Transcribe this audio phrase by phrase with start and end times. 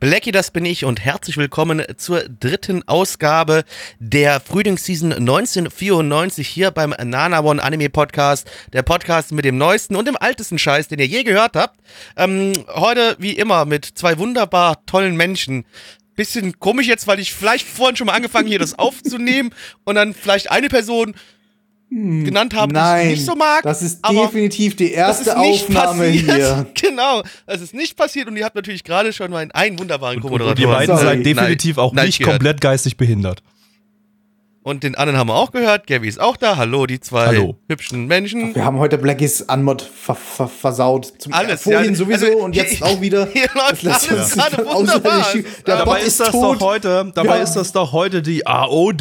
[0.00, 3.64] Blackie, das bin ich und herzlich willkommen zur dritten Ausgabe
[3.98, 8.50] der Frühlingsseason 1994 hier beim Nana One Anime Podcast.
[8.72, 11.78] Der Podcast mit dem neuesten und dem altesten Scheiß, den ihr je gehört habt.
[12.16, 15.66] Ähm, heute, wie immer, mit zwei wunderbar tollen Menschen.
[16.16, 19.50] Bisschen komisch jetzt, weil ich vielleicht vorhin schon mal angefangen hier das aufzunehmen
[19.84, 21.14] und dann vielleicht eine Person
[21.90, 23.62] genannt habe, Nein, die ich nicht so mag.
[23.64, 26.36] das ist aber definitiv die das ist erste nicht Aufnahme passiert.
[26.36, 26.66] hier.
[26.80, 30.52] Genau, das ist nicht passiert und ihr habt natürlich gerade schon meinen einen wunderbaren Co-Moderator.
[30.52, 31.06] Und ihr beiden Sorry.
[31.16, 33.42] seid definitiv auch Nein, nicht komplett geistig behindert.
[34.62, 35.86] Und den anderen haben wir auch gehört.
[35.86, 36.58] Gabby ist auch da.
[36.58, 37.56] Hallo, die zwei Hallo.
[37.70, 38.54] hübschen Menschen.
[38.54, 41.14] Wir haben heute Blackies Anmod ver ver versaut.
[41.18, 41.96] Zum, Alles, Vorhin ja.
[41.96, 43.26] sowieso Also, und jetzt hier- auch wieder.
[43.32, 45.26] hier läuft Das alles gerade wunderbar.
[45.32, 46.60] der- Der Dabei Bot ist tot.
[46.60, 47.42] heute, dabei Ja.
[47.42, 49.00] ist das doch heute die AOD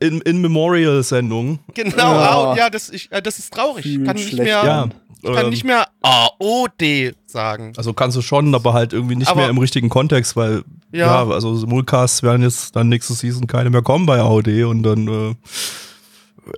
[0.00, 1.60] in, in Memorial Sendung.
[1.74, 2.56] Genau, Ja.
[2.56, 3.86] ja, das, ich, äh, das ist traurig.
[3.86, 4.88] Ich Fühlt kann nicht mehr,
[5.22, 7.72] ich kann ähm, nicht mehr AOD sagen.
[7.76, 10.62] Also kannst du schon, aber halt irgendwie nicht Aber- mehr im richtigen Kontext, weil
[10.92, 11.24] Ja.
[11.24, 15.06] ja, also Simulcasts werden jetzt dann nächste Season keine mehr kommen bei AOD und dann
[15.08, 15.28] äh,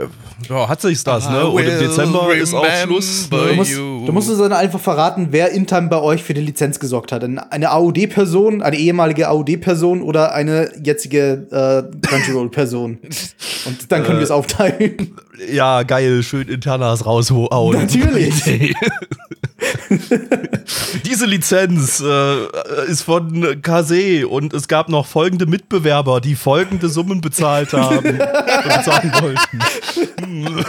[0.01, 0.07] äh,
[0.49, 1.45] ja, hat sich's das, ne?
[1.49, 3.29] Und im Dezember ist auch Schluss.
[3.33, 3.57] remember Du Ne?
[3.57, 7.11] musst, du musst uns dann einfach verraten, wer intern bei euch für die Lizenz gesorgt
[7.11, 7.25] hat.
[7.25, 11.49] Eine- AOD-Person, eine ehemalige AOD-Person oder eine jetzige
[11.93, 12.99] äh, Crunchyroll-Person.
[13.67, 15.17] Und dann können wir es aufteilen.
[15.53, 17.77] Ja, geil, schön Internas raushauen.
[17.77, 18.73] Natürlich.
[21.07, 22.47] Diese Lizenz äh,
[22.87, 29.13] ist von Kase und es gab noch folgende Mitbewerber, die folgende Summen bezahlt haben bezahlen
[29.21, 29.59] wollten.
[30.21, 30.65] Hm,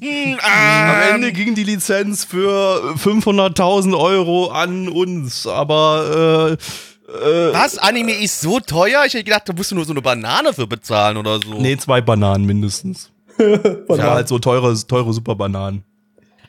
[0.00, 7.78] Am ah, Ende ging die Lizenz für 500.000 Euro an uns, aber äh, was?
[7.78, 9.04] Anime ist so teuer?
[9.06, 11.54] Ich hätte gedacht, da musst du nur so eine Banane für bezahlen oder so.
[11.54, 13.10] nee, zwei Bananen mindestens.
[13.88, 15.84] Ja, halt so teure, teure Superbananen.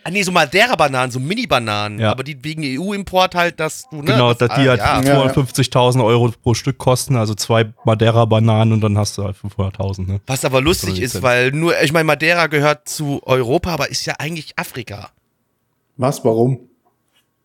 [0.05, 1.99] Ah, nee, so Madeira-Bananen, so Mini-Bananen.
[1.99, 2.11] Ja.
[2.11, 4.11] Aber die wegen EU-Import halt, dass du, ne?
[4.11, 5.13] Genau, das, dass die halt ah, ja.
[5.13, 5.31] Ja, ja.
[5.31, 10.21] 250.000 Euro pro Stück kosten, also zwei Madeira-Bananen und dann hast du halt 500.000, ne?
[10.27, 14.15] Was aber lustig ist, weil nur, ich meine, Madeira gehört zu Europa, aber ist ja
[14.19, 15.11] eigentlich Afrika.
[15.95, 16.25] Was?
[16.25, 16.59] Warum?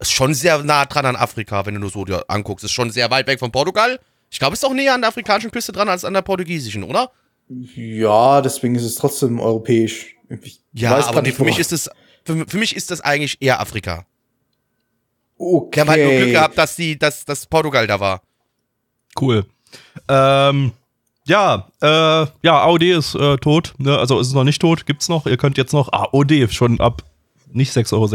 [0.01, 2.65] Ist schon sehr nah dran an Afrika, wenn du nur so dir anguckst.
[2.65, 4.01] Ist schon sehr weit weg von Portugal.
[4.31, 7.11] Ich glaube, ist auch näher an der afrikanischen Küste dran als an der portugiesischen, oder?
[7.49, 10.17] Ja, deswegen ist es trotzdem europäisch.
[10.43, 11.89] Ich Ja, aber nee, nicht, für mich ist es,
[12.29, 14.05] für, für mich ist das eigentlich eher Afrika.
[15.39, 15.77] Okay.
[15.77, 18.23] Wir haben halt nur Glück gehabt, dass die, dass, dass Portugal da war.
[19.21, 19.47] Cool.
[20.09, 20.73] Ähm,
[21.25, 21.87] ja, äh,
[22.43, 23.99] ja, AOD ist äh, tot, ne?
[23.99, 25.27] also ist es noch nicht tot, gibt's noch.
[25.27, 27.03] Ihr könnt jetzt noch AOD schon ab
[27.53, 28.07] nicht 6,66 Euro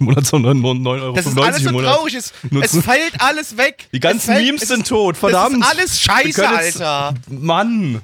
[0.00, 1.94] im Monat, sondern nur 9,95 Euro Das ist alles so im Monat.
[1.94, 2.14] traurig.
[2.14, 3.88] Es, es fällt alles weg.
[3.92, 5.60] Die ganzen fällt, Memes es sind tot, verdammt.
[5.60, 7.14] Das ist alles scheiße, jetzt- Alter.
[7.28, 8.02] Mann.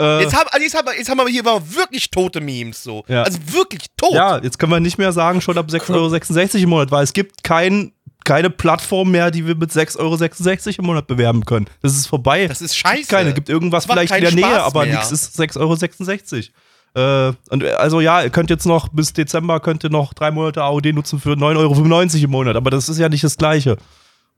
[0.00, 3.04] Äh, Jetzt, hab, also jetzt, haben wir, jetzt haben wir hier wirklich tote Memes so.
[3.08, 3.22] Ja.
[3.24, 4.14] Also wirklich tot.
[4.14, 7.12] ja, jetzt können wir nicht mehr sagen, schon ab 6,66 Euro im Monat, weil es
[7.12, 7.92] gibt kein,
[8.24, 11.66] keine Plattform mehr, die wir mit 6,66 Euro im Monat bewerben können.
[11.82, 12.46] Das ist vorbei.
[12.46, 13.08] Das ist scheiße.
[13.08, 13.34] keine.
[13.34, 14.94] Gibt irgendwas vielleicht in der keinen Nähe, Spaß aber mehr.
[14.94, 17.28] nichts ist 6,66 Euro.
[17.28, 20.62] Äh, und also ja, ihr könnt jetzt noch bis Dezember könnt ihr noch drei Monate
[20.62, 23.76] AOD nutzen für 9,95 Euro im Monat, aber das ist ja nicht das gleiche.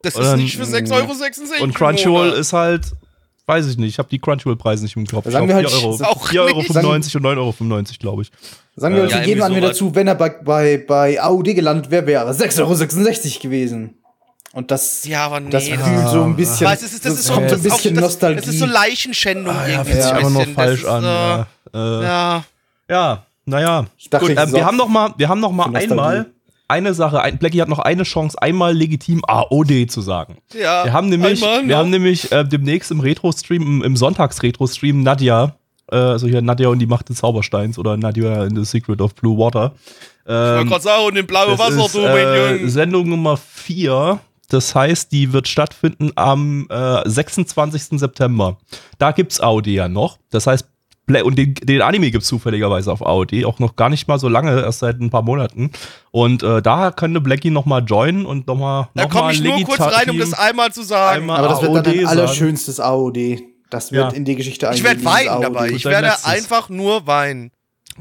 [0.02, 0.92] Das Oder- ist nicht für 6,66
[1.54, 1.62] Euro.
[1.64, 2.92] Und Crunchyroll ist halt,
[3.46, 5.30] weiß ich nicht, ich habe die Crunchyroll-Preise nicht im Kopf.
[5.30, 5.94] Sagen wir halt, Euro.
[5.94, 8.30] ist auch 4,95 Euro und 9,95 Euro, glaube ich.
[8.76, 11.54] Sagen wir Ja, uns, irgendwie jeden an mir dazu, wenn er bei, bei, bei AUD
[11.54, 12.60] gelandet wäre, wäre er 6,66
[13.34, 13.94] Euro gewesen.
[14.52, 15.50] Und das, Ja, aber nee.
[15.50, 16.66] das fühlt so ein bisschen.
[16.66, 18.36] Weißt, das, ist, das, ist kommt so ein das bisschen das, Nostalgie.
[18.36, 19.90] Das ist so Leichenschändung Ah, ja, irgendwie.
[19.92, 20.54] fühlt so sich ein einfach nur bisschen.
[20.54, 21.02] falsch an.
[21.02, 22.44] Ist, Ja, äh, äh, ja.
[22.88, 23.86] ja naja.
[23.98, 26.26] Ich dachte, Gut, ähm, ist wir haben noch mal, wir haben noch mal einmal
[26.68, 27.20] eine Sache.
[27.20, 30.38] Ein, Blackie hat noch eine Chance, einmal legitim AOD zu sagen.
[30.52, 30.84] ja.
[30.84, 35.56] Wir haben nämlich, einmal wir haben nämlich äh, demnächst im Retro-Stream, im, im Sonntags-Retro-Stream Nadja,
[35.90, 39.14] äh, also hier Nadja und die Macht des Zaubersteins oder Nadja in the Secret of
[39.14, 39.72] Blue Water.
[40.24, 42.70] Ich wollte Ähm, gerade sagen, und in blaue das Wasser, ist, du, mein äh, Junge.
[42.70, 44.18] Sendung Nummer 4.
[44.48, 47.98] Das heißt, die wird stattfinden am äh, 26.
[47.98, 48.56] September.
[48.98, 50.18] Da gibt's AOD ja noch.
[50.30, 50.66] Das heißt,
[51.06, 54.60] und den, den Anime gibt's zufälligerweise auf AOD, auch noch gar nicht mal so lange,
[54.62, 55.70] erst seit ein paar Monaten.
[56.10, 59.42] Und äh, da könnte Blackie noch mal joinen und noch mal Da noch komme ich
[59.42, 61.22] nur kurz rein, um das einmal zu sagen.
[61.22, 62.18] Einmal Aber das wird dann AOD ein sagen.
[62.18, 63.42] allerschönstes AOD.
[63.70, 64.16] Das wird Ja.
[64.16, 65.42] in die Geschichte ich werde eingehen, weinen AOD.
[65.44, 65.68] dabei.
[65.70, 66.24] Ich dein werde letztes.
[66.24, 67.50] einfach nur weinen.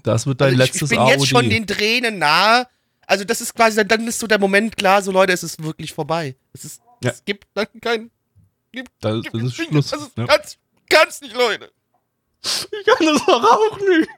[0.03, 1.11] Das wird dein Also ich, letztes ich bin AOD.
[1.11, 2.67] jetzt schon den Tränen nahe,
[3.05, 5.91] Also das ist quasi, dann, ist so der Moment klar, so Leute, es ist wirklich
[5.93, 6.35] vorbei.
[6.53, 7.11] Es, ist, Ja.
[7.11, 8.09] es gibt dann kein...
[8.71, 9.91] Gibt das ist nicht- Schluss.
[9.93, 10.25] Also, ja.
[10.25, 10.57] ganz,
[10.89, 11.69] ganz nicht, Leute.
[12.43, 14.09] Ich kann das doch auch nicht.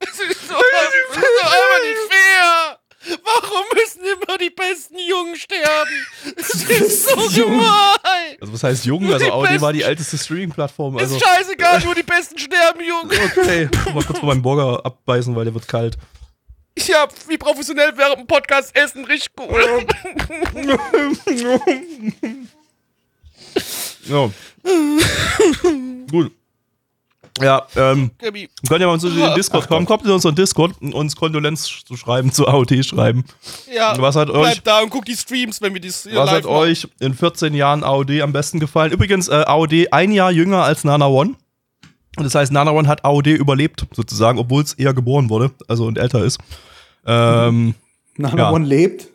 [0.00, 2.78] Es ist so, das ist so aber nicht fair.
[3.24, 6.06] Warum müssen immer die besten Jungen sterben?
[6.36, 7.58] Es ist so Jungen.
[7.60, 8.36] gemein.
[8.40, 9.02] Also was heißt jung?
[9.04, 10.96] Nur Also Audi war die älteste Streaming-Plattform.
[10.98, 13.10] Also ist scheißegal, nur die besten sterben, Jungen.
[13.36, 15.96] okay, mal kurz mal meinen Burger abbeißen, weil der wird kalt.
[16.74, 19.86] Ich hab wie professionell während dem Podcast essen richtig cool.
[24.08, 24.30] Ja.
[26.10, 26.32] Gut.
[27.42, 29.86] Ja, ähm, Gabi, könnt ihr mal zu den Discord kommen.
[29.86, 33.24] Kommt in unseren Discord und uns Kondolenz zu schreiben, zu AOT schreiben.
[33.74, 36.30] ja, Was hat euch- bleib da und guck die Streams, wenn wir das hier Was
[36.30, 38.92] hat euch in 14 Jahren AOD am besten gefallen?
[38.92, 41.34] Übrigens, äh, AOD ein Jahr jünger als Nana One.
[42.16, 45.86] Und das heißt, Nana One hat AOD überlebt, sozusagen, obwohl es eher geboren wurde, also
[45.86, 46.38] und älter ist.
[47.06, 47.74] Ähm,
[48.16, 48.50] Nana Ja.
[48.50, 49.08] One lebt.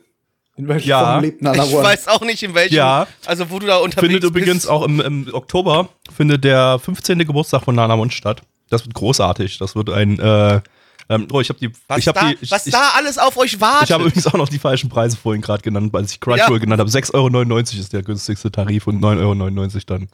[0.55, 1.13] In welcher Ja.
[1.13, 1.83] Form lebt Nana Ich One?
[1.83, 3.07] weiß auch nicht, in welchem, Ja.
[3.25, 4.69] also wo du da unterwegs findet übrigens bist.
[4.69, 7.17] auch im, im Oktober findet der 15.
[7.19, 8.43] Geburtstag von Nana One statt.
[8.69, 9.57] Das wird großartig.
[9.57, 10.19] Das wird ein.
[10.19, 10.61] Äh,
[11.09, 11.69] ähm, oh, ich habe die.
[11.87, 12.37] was, ich habe da, die.
[12.41, 13.89] Ich, was ich, da alles auf euch wartet.
[13.89, 16.59] ich habe übrigens auch noch die falschen Preise vorhin gerade genannt, weil ich Crunchyroll Ja.
[16.59, 16.89] genannt habe.
[16.89, 20.07] 6,99 Euro ist der günstigste Tarif und 9,99 Euro dann.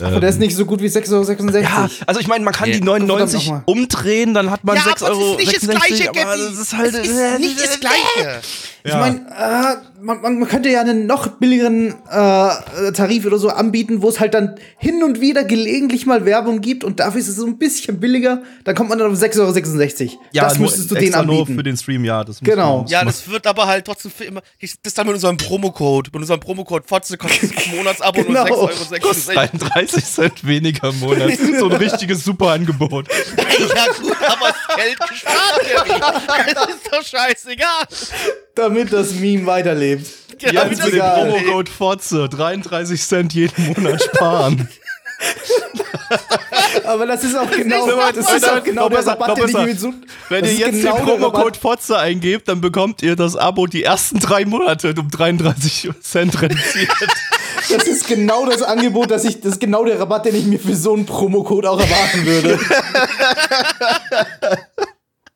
[0.00, 1.58] Aber der ist nicht so gut wie 6,66 Euro.
[1.62, 2.76] Ja, also ich meine, man kann Nee.
[2.78, 5.22] die 99 Verdammt umdrehen, dann hat man ja, 6 aber Euro.
[5.24, 6.50] es ist nicht das 66, Gleiche, aber Gabi.
[6.50, 8.40] das ist halt es ist nicht das Gleiche.
[8.84, 14.02] Ich meine, äh, man, man, könnte ja einen noch billigeren äh, Tarif oder so anbieten,
[14.02, 17.36] wo es halt dann hin und wieder gelegentlich mal Werbung gibt und dafür ist es
[17.36, 18.42] so ein bisschen billiger.
[18.64, 20.20] Dann kommt man dann auf 6,66 Euro.
[20.32, 21.56] das nur müsstest du denen extra nur anbieten.
[21.56, 22.24] für den Stream, ja.
[22.24, 22.78] Das Genau.
[22.78, 24.42] man- Ja, das wird aber halt trotzdem für immer.
[24.82, 26.10] Das dann mit unserem Promocode.
[26.12, 28.46] Mit unserem Promocode Fotze kostet das Monatsabo Genau.
[28.46, 29.40] nur 6,66 Euro.
[29.40, 31.32] 31 Cent weniger im Monat.
[31.58, 33.08] So ein richtiges Super-Angebot.
[33.38, 35.60] ja, gut, aber das Geld gespart.
[36.54, 37.86] Das ist doch scheißegal.
[38.54, 39.89] damit das Meme weiterlebt.
[40.40, 41.00] Ja, Ganz wie Jetzt das mit dem.
[41.00, 44.68] Promocode Fotze 33 Cent jeden Monat sparen.
[46.84, 49.48] Aber das ist auch genau, nicht so das ist auch genau der besser, Rabatt, den
[49.48, 49.92] ich mir so.
[50.28, 51.56] Wenn das ihr ist jetzt genau den Promocode.
[51.56, 56.90] Fotze eingebt, dann bekommt ihr das Abo die ersten drei Monate um 33 Cent reduziert.
[57.68, 60.58] Das ist genau das Angebot, das ich, das ist genau der Rabatt, den ich mir
[60.58, 62.58] für so einen Promocode auch erwarten würde.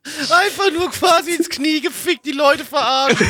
[0.04, 3.26] Einfach nur quasi ins Knie gefickt, die Leute verarschen.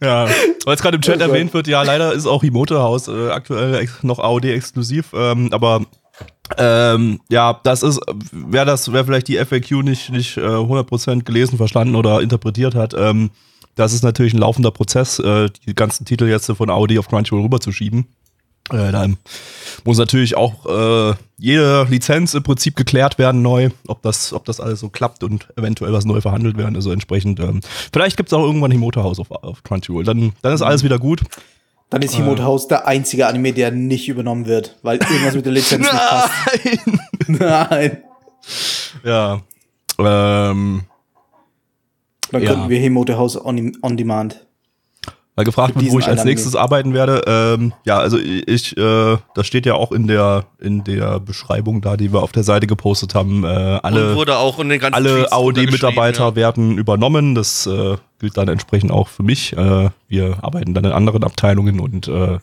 [0.00, 0.28] Ja,
[0.64, 3.30] weil es gerade im Chat Oh erwähnt wird, ja, leider ist auch Himoto House äh,
[3.30, 5.82] aktuell noch AOD exklusiv, ähm, aber
[6.58, 8.00] ähm, ja, das ist,
[8.32, 12.92] wer das, wer vielleicht die FAQ nicht, nicht äh, 100% gelesen, verstanden oder interpretiert hat,
[12.94, 13.30] ähm,
[13.76, 17.42] das ist natürlich ein laufender Prozess, äh, die ganzen Titel jetzt von AOD auf Crunchyroll
[17.42, 18.06] rüberzuschieben.
[18.72, 19.18] Äh, dann
[19.84, 24.58] muss natürlich auch äh, jede Lizenz im Prinzip geklärt werden neu, ob das, ob das
[24.60, 26.74] alles so klappt und eventuell was neu verhandelt werden.
[26.74, 27.60] Also entsprechend, ähm,
[27.92, 30.04] vielleicht gibt es auch irgendwann Himoto House auf, auf Crunchyroll.
[30.04, 31.20] Dann, dann ist alles wieder gut.
[31.90, 35.52] Dann ist Himoto House der einzige Anime, der nicht übernommen wird, weil irgendwas mit der
[35.52, 36.30] Lizenz nicht passt.
[37.28, 37.98] Nein.
[39.04, 39.42] Ja.
[39.98, 40.84] Ähm,
[42.32, 42.48] Dann Ja.
[42.54, 44.43] könnten wir Himoto House on, on Demand.
[45.36, 47.22] Weil gefragt wird, wo ich als nächstes arbeiten werde.
[47.26, 51.96] Ähm, ja, also ich, äh, das steht ja auch in der in der Beschreibung da,
[51.96, 53.44] die wir auf der Seite gepostet haben.
[53.44, 57.34] Äh, alle Und wurde auch in den ganzen alle AOD-Mitarbeiter runtergeschrieben, werden übernommen.
[57.34, 59.56] Das äh, gilt dann entsprechend auch für mich.
[59.56, 62.38] Äh, wir arbeiten dann in anderen Abteilungen und äh,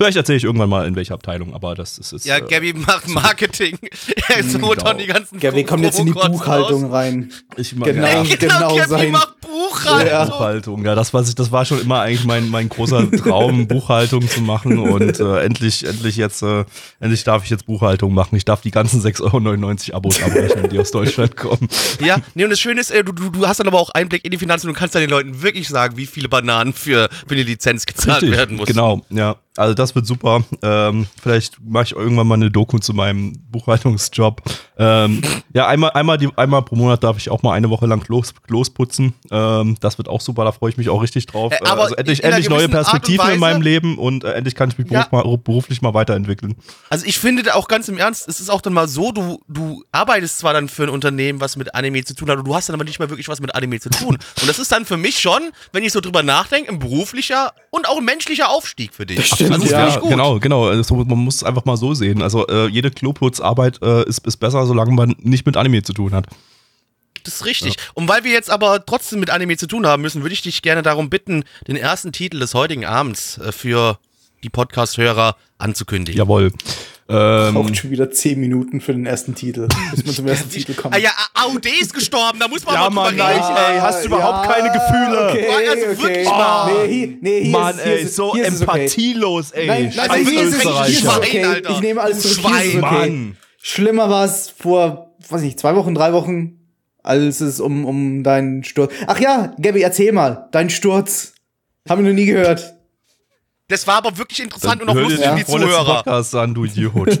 [0.00, 2.24] vielleicht erzähle ich irgendwann mal in welcher Abteilung, aber das ist jetzt.
[2.24, 3.78] Ja, äh, Gabi macht Marketing.
[4.28, 4.68] er ist Genau.
[4.68, 6.92] runter die ganzen wir kommen jetzt in die Buchhaltung raus.
[6.92, 7.32] rein.
[7.56, 8.06] ich mag- Genau.
[8.06, 8.22] Ja.
[8.36, 9.10] genau Gabi sein.
[9.10, 10.06] macht Buchhaltung.
[10.08, 10.24] Ja.
[10.24, 14.40] Buchhaltung, ja, das, ich, das war schon immer eigentlich mein, mein großer Traum, Buchhaltung zu
[14.40, 16.64] machen und äh, endlich, endlich jetzt, äh,
[17.00, 18.36] endlich darf ich jetzt Buchhaltung machen.
[18.36, 21.68] Ich darf die ganzen 6,99 Euro Abos abrechnen, die aus Deutschland kommen.
[22.00, 24.24] Ja, nee, und das Schöne ist, äh, du, du, du hast dann aber auch Einblick
[24.24, 27.34] in die Finanzen und kannst dann den Leuten wirklich sagen, wie viele Bananen für, für
[27.36, 28.66] die Lizenz gezahlt werden muss.
[28.66, 29.36] Genau, ja.
[29.60, 30.42] Also das wird super.
[30.62, 34.40] Ähm, vielleicht mache ich irgendwann mal eine Doku zu meinem Buchhaltungsjob.
[34.82, 35.20] Ähm,
[35.52, 38.32] ja, einmal, einmal, die, einmal pro Monat darf ich auch mal eine Woche lang los,
[38.48, 39.12] losputzen.
[39.30, 41.52] Ähm, das wird auch super, da freue ich mich auch richtig drauf.
[41.52, 44.54] Äh, Äh, also endlich, in endlich neue Perspektiven in Weise- meinem Leben und äh, endlich
[44.54, 45.22] kann ich mich beruf, Ja.
[45.24, 46.56] mal, beruflich mal weiterentwickeln.
[46.88, 49.84] Also ich finde auch ganz im Ernst, es ist auch dann mal so, du, du
[49.92, 52.68] arbeitest zwar dann für ein Unternehmen, was mit Anime zu tun hat, und du hast
[52.70, 54.16] dann aber nicht mehr wirklich was mit Anime zu tun.
[54.40, 57.86] Und das ist dann für mich schon, wenn ich so drüber nachdenke, ein beruflicher und
[57.88, 59.18] auch ein menschlicher Aufstieg für dich.
[59.18, 59.78] Das stimmt, also, das ja.
[59.78, 60.10] finde ich gut.
[60.10, 60.66] genau, genau.
[60.68, 62.22] Also, man muss es einfach mal so sehen.
[62.22, 66.12] Also äh, jede Kloputzarbeit äh, ist, ist besser, solange man nicht mit Anime zu tun
[66.14, 66.26] hat.
[67.24, 67.74] Das ist richtig.
[67.94, 70.62] Und weil wir jetzt aber trotzdem mit Anime zu tun haben müssen, würde ich dich
[70.62, 73.98] gerne darum bitten, den ersten Titel des heutigen Abends äh, für
[74.42, 76.18] die Podcast-Hörer anzukündigen.
[76.18, 76.50] Jawohl.
[77.10, 80.72] Ähm, Braucht schon wieder 10 Minuten für den ersten Titel, bis man zum ersten Titel
[80.74, 80.94] kommt.
[80.94, 83.40] Ah ja, AOD ist gestorben, da muss man Ja, mal Mann, drüber reden.
[83.52, 85.28] nein, ey, hast du überhaupt keine Gefühle?
[85.28, 86.02] Okay, Also okay.
[86.02, 86.72] wirklich Oh, mal.
[86.86, 88.78] Nee, hier, nee, hier Mann, ist, hier ey, ist, so hier ist es okay.
[88.84, 89.66] empathielos, ey.
[89.66, 91.62] Nein, Scheiß nein, hier ist es, hier ist es okay.
[91.68, 92.38] Ich nehme alles zurück.
[92.54, 92.68] Schwein.
[92.84, 93.08] okay.
[93.10, 93.36] Mann.
[93.62, 96.60] Schlimmer war es vor, weiß nicht, zwei Wochen, drei Wochen,
[97.02, 98.92] als es um, um deinen Sturz.
[99.06, 101.34] Ach ja, Gabby, erzähl mal, dein Sturz.
[101.88, 102.74] Haben wir noch nie gehört.
[103.68, 105.96] Das war aber wirklich interessant und auch lustig für die Zuhörer.
[105.96, 107.18] Podcast an, du Idiot.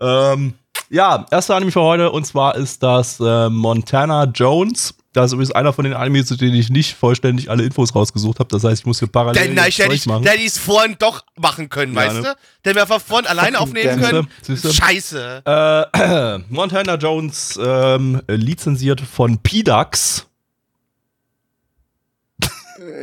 [0.00, 0.54] ähm,
[0.90, 4.94] ja, erster Anime für heute und zwar ist das äh, Montana Jones.
[5.14, 8.40] Das ist übrigens einer von den Animes, zu denen ich nicht vollständig alle Infos rausgesucht
[8.40, 8.50] habe.
[8.50, 10.24] Das heißt, ich muss hier parallel Denn ich hätte Zeug ich, machen.
[10.26, 12.22] hätte ich es vorhin doch machen können, Ja, weißt ne?
[12.22, 12.34] du?
[12.66, 14.28] Denn wir einfach vorhin alleine aufnehmen können.
[14.42, 14.72] siehste.
[14.72, 15.42] Scheiße.
[15.46, 20.26] Äh, Montana Jones ähm, lizenziert von PDAX.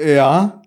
[0.05, 0.61] Ja.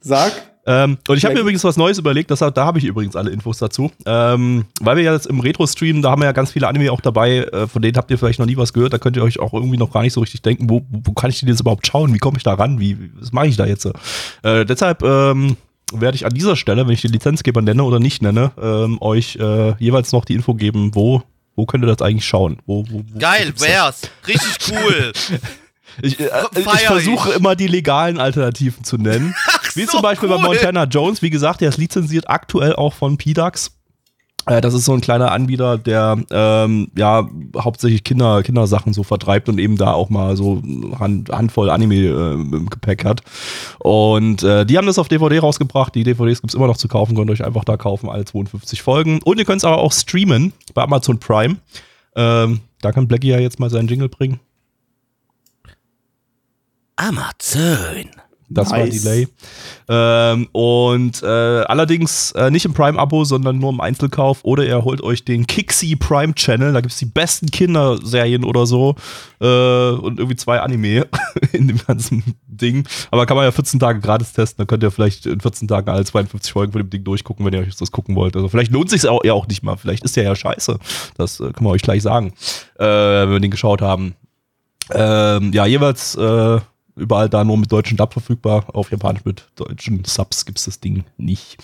[0.00, 0.32] Sag.
[0.68, 3.30] Ähm, und ich habe mir übrigens was Neues überlegt, das, da habe ich übrigens alle
[3.30, 3.90] Infos dazu.
[4.04, 7.00] Ähm, weil wir ja jetzt im Retro-Stream, da haben wir ja ganz viele Anime auch
[7.00, 9.40] dabei, äh, von denen habt ihr vielleicht noch nie was gehört, da könnt ihr euch
[9.40, 11.86] auch irgendwie noch gar nicht so richtig denken, wo, wo kann ich die jetzt überhaupt
[11.86, 13.86] schauen, wie komme ich da ran, wie, was mache ich da jetzt?
[14.42, 15.56] Äh, deshalb ähm,
[15.92, 19.36] werde ich an dieser Stelle, wenn ich den Lizenzgeber nenne oder nicht nenne, ähm, euch
[19.36, 21.22] äh, jeweils noch die Info geben, wo,
[21.56, 22.58] wo könnt ihr das eigentlich schauen?
[22.66, 23.66] Wo, wo, wo Geil, das?
[23.66, 24.02] wär's.
[24.26, 25.12] Richtig cool.
[26.00, 29.34] Ich, äh, ich versuche immer die legalen Alternativen zu nennen.
[29.78, 30.42] Wie so, zum Beispiel bei cool.
[30.42, 31.22] Montana Jones.
[31.22, 33.78] Wie gesagt, der ist lizenziert aktuell auch von PDAX.
[34.46, 39.48] Äh, Das ist so ein kleiner Anbieter, der ähm, ja hauptsächlich Kinder, Kindersachen so vertreibt
[39.48, 40.62] und eben da auch mal so
[40.98, 43.22] Hand, Handvoll Anime äh, im Gepäck hat.
[43.78, 45.94] Und äh, die haben das auf DVD rausgebracht.
[45.94, 48.82] Die DVDs gibt's immer noch zu kaufen, könnt ihr euch einfach da kaufen, alle 52
[48.82, 49.20] Folgen.
[49.22, 51.56] Und ihr könnt es aber auch streamen bei Amazon Prime.
[52.16, 54.40] Ähm, da kann Blackie ja jetzt mal seinen Jingle bringen.
[56.96, 58.10] Amazon.
[58.50, 59.02] Das war Nice.
[59.02, 59.28] Delay.
[59.88, 64.40] Ähm, und äh, allerdings äh, nicht im Prime-Abo, sondern nur im Einzelkauf.
[64.42, 66.72] Oder ihr holt euch den Kixi Prime Channel.
[66.72, 68.96] Da gibt's die besten Kinderserien oder so.
[69.40, 71.06] Äh, und irgendwie zwei Anime
[71.52, 72.86] in dem ganzen Ding.
[73.10, 74.58] Aber kann man ja 14 Tage gratis testen.
[74.58, 77.52] Dann könnt ihr vielleicht in 14 Tagen alle 52 Folgen von dem Ding durchgucken, wenn
[77.52, 78.34] ihr euch das gucken wollt.
[78.34, 79.76] Also vielleicht lohnt sich auch, ja auch nicht mal.
[79.76, 80.78] Vielleicht ist der ja scheiße.
[81.16, 82.32] Das äh, können wir euch gleich sagen,
[82.78, 84.14] äh, wenn wir den geschaut haben.
[84.90, 86.60] Ähm, ja, jeweils äh,
[86.98, 88.64] überall da nur mit deutschen Dub verfügbar.
[88.74, 91.56] Auf Japanisch mit deutschen Subs gibt's das Ding nicht.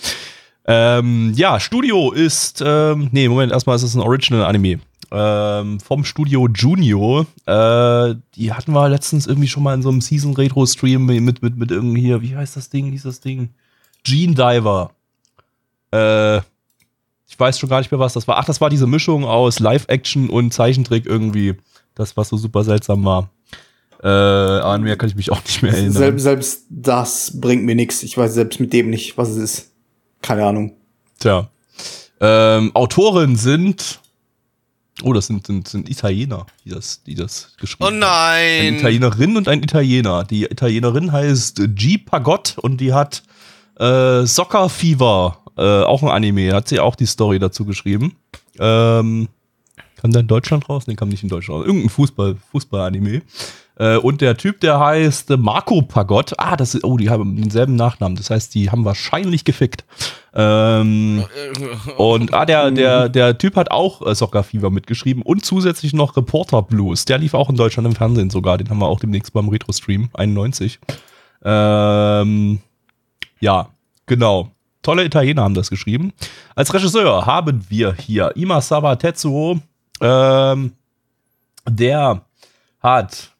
[0.67, 4.79] Ähm, ja, Studio ist, ähm, nee, Moment, erstmal ist es ein Original-Anime.
[5.11, 7.27] Ähm, vom Studio Junio.
[7.45, 11.71] Äh, die hatten wir letztens irgendwie schon mal in so einem Season-Retro-Stream mit, mit, mit
[11.71, 13.49] irgendwie hier, wie heißt das Ding, hieß das Ding?
[14.03, 14.91] Gene Diver.
[15.91, 16.37] Äh,
[17.27, 18.37] ich weiß schon gar nicht mehr, was das war.
[18.37, 21.55] Ach, das war diese Mischung aus Live-Action und Zeichentrick irgendwie.
[21.93, 23.29] Das, was so super seltsam war.
[24.05, 25.93] Äh, an mehr kann ich mich auch nicht mehr erinnern.
[25.93, 28.03] Selbst, selbst das bringt mir nichts.
[28.03, 29.71] Ich weiß selbst mit dem nicht, was es ist.
[30.21, 30.73] Keine Ahnung.
[31.17, 31.49] Tja.
[32.19, 33.99] Ähm, Autoren sind.
[35.01, 37.95] Oh, das sind, sind, sind Italiener, die das, die das geschrieben Oh haben.
[37.95, 38.75] Eine nein.
[38.75, 40.23] Italienerin und ein Italiener.
[40.23, 41.97] Die Italienerin heißt G.
[41.97, 43.23] Pagott und die hat
[43.79, 48.15] äh, Soccer Fever, äh, auch ein Anime, hat sie auch die Story dazu geschrieben.
[48.59, 49.29] Ähm,
[49.97, 50.85] kam der in Deutschland raus?
[50.85, 51.65] Nee, kam nicht in Deutschland raus.
[51.65, 53.23] Irgendein Fußball, Fußball-Anime.
[53.77, 56.33] Äh, und der Typ, der heißt äh, Marco Pagott.
[56.37, 58.15] Ah, das ist, oh, die haben denselben Nachnamen.
[58.15, 59.83] Das heißt, die haben wahrscheinlich gefickt.
[60.33, 61.25] Ähm,
[61.97, 66.15] und ah, der, der, der Typ hat auch äh, Soccer Fever mitgeschrieben und zusätzlich noch
[66.15, 67.05] Reporter Blues.
[67.05, 68.57] Der lief auch in Deutschland im Fernsehen sogar.
[68.57, 70.79] Den haben wir auch demnächst beim Retro-Stream 91.
[71.43, 72.59] Ähm,
[73.39, 73.69] ja,
[74.05, 74.51] genau.
[74.81, 76.13] Tolle Italiener haben das geschrieben.
[76.55, 79.59] Als Regisseur haben wir hier Imasawa Tetsuo.
[79.99, 80.73] Ähm,
[81.67, 82.21] der
[82.81, 83.34] hat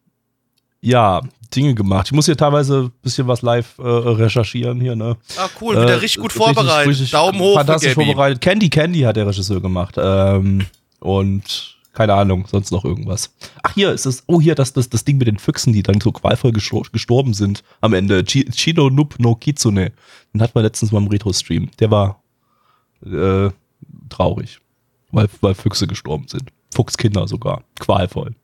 [0.86, 1.22] ja
[1.56, 2.08] Dinge gemacht.
[2.08, 5.18] Ich muss hier teilweise ein bisschen was live äh, recherchieren hier, ne?
[5.38, 7.14] Ah, cool, wieder Äh, richtig gut vorbereitet.
[7.14, 8.42] Daumen hoch Fantastisch vorbereitet.
[8.42, 9.96] Candy Candy hat der Regisseur gemacht.
[9.98, 10.66] Ähm,
[11.00, 13.34] und keine Ahnung, sonst noch irgendwas.
[13.64, 14.24] Ach, hier ist es.
[14.28, 17.34] Oh, hier, das, das, das Ding mit den Füchsen, die dann so qualvoll gestor gestorben
[17.34, 18.24] sind am Ende.
[18.24, 19.94] Chi Chido Noob no Kitsune.
[20.34, 21.70] Den hatten wir letztens mal im Retro-Stream.
[21.80, 22.22] Der war
[23.06, 23.50] äh,
[24.10, 24.60] traurig,
[25.12, 26.52] weil, weil Füchse gestorben sind.
[26.74, 27.64] Fuchskinder sogar.
[27.80, 28.36] Qualvoll.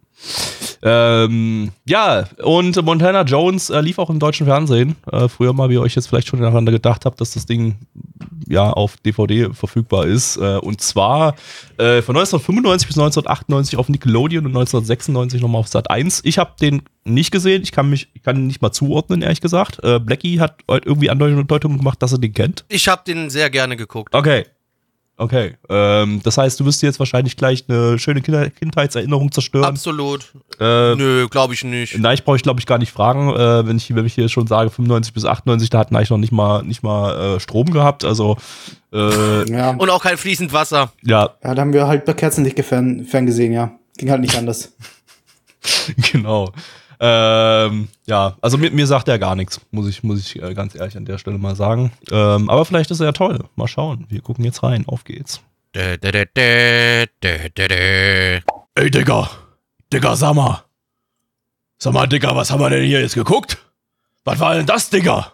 [0.83, 4.95] Ähm, ja, und Montana Jones äh, lief auch im deutschen Fernsehen.
[5.11, 7.75] Äh, früher mal, wie ihr euch jetzt vielleicht schon daran gedacht habt, dass das Ding
[8.47, 10.37] ja auf DVD verfügbar ist.
[10.37, 11.35] Äh, und zwar
[11.77, 16.21] äh, von 1995 bis 1998 auf Nickelodeon und 1996 nochmal auf Sat 1.
[16.23, 17.61] Ich habe den nicht gesehen.
[17.61, 19.83] Ich kann mich, ich kann ihn nicht mal zuordnen, ehrlich gesagt.
[19.83, 22.65] Äh, Blackie hat heute irgendwie Andeutungen gemacht, dass er den kennt.
[22.69, 24.15] Ich habe den sehr gerne geguckt.
[24.15, 24.45] Okay.
[25.17, 29.65] Okay, ähm, das heißt, du wirst dir jetzt wahrscheinlich gleich eine schöne Kinder Kindheitserinnerung zerstören.
[29.65, 30.33] Absolut.
[30.59, 31.97] Äh, Nö, glaube ich nicht.
[31.99, 34.29] Nein, ich brauche ich glaube ich gar nicht fragen, äh, wenn ich wenn ich hier
[34.29, 37.71] schon sage 95 bis 98, da hatten eigentlich noch nicht mal nicht mal äh, Strom
[37.71, 38.37] gehabt, also
[38.91, 39.71] äh, Ja.
[39.71, 40.91] Und auch kein fließend Wasser.
[41.03, 43.71] ja, ja, da haben wir halt bei Kerzenlicht fern, ferngesehen, ja.
[43.97, 44.73] Ging halt nicht anders.
[46.11, 46.51] genau.
[47.03, 50.75] Ähm, ja, also mir, mir sagt er gar nichts, muss ich, muss ich äh, ganz
[50.75, 51.91] ehrlich an der Stelle mal sagen.
[52.11, 53.39] Ähm, aber vielleicht ist er ja toll.
[53.55, 54.05] Mal schauen.
[54.07, 54.85] Wir gucken jetzt rein.
[54.87, 55.41] Auf geht's.
[55.73, 55.97] Ey,
[58.91, 59.29] Digga.
[59.91, 60.63] Digga, sag mal.
[61.79, 63.57] Sag mal, Digga, was haben wir denn hier jetzt geguckt?
[64.23, 65.33] Was war denn das, Digga?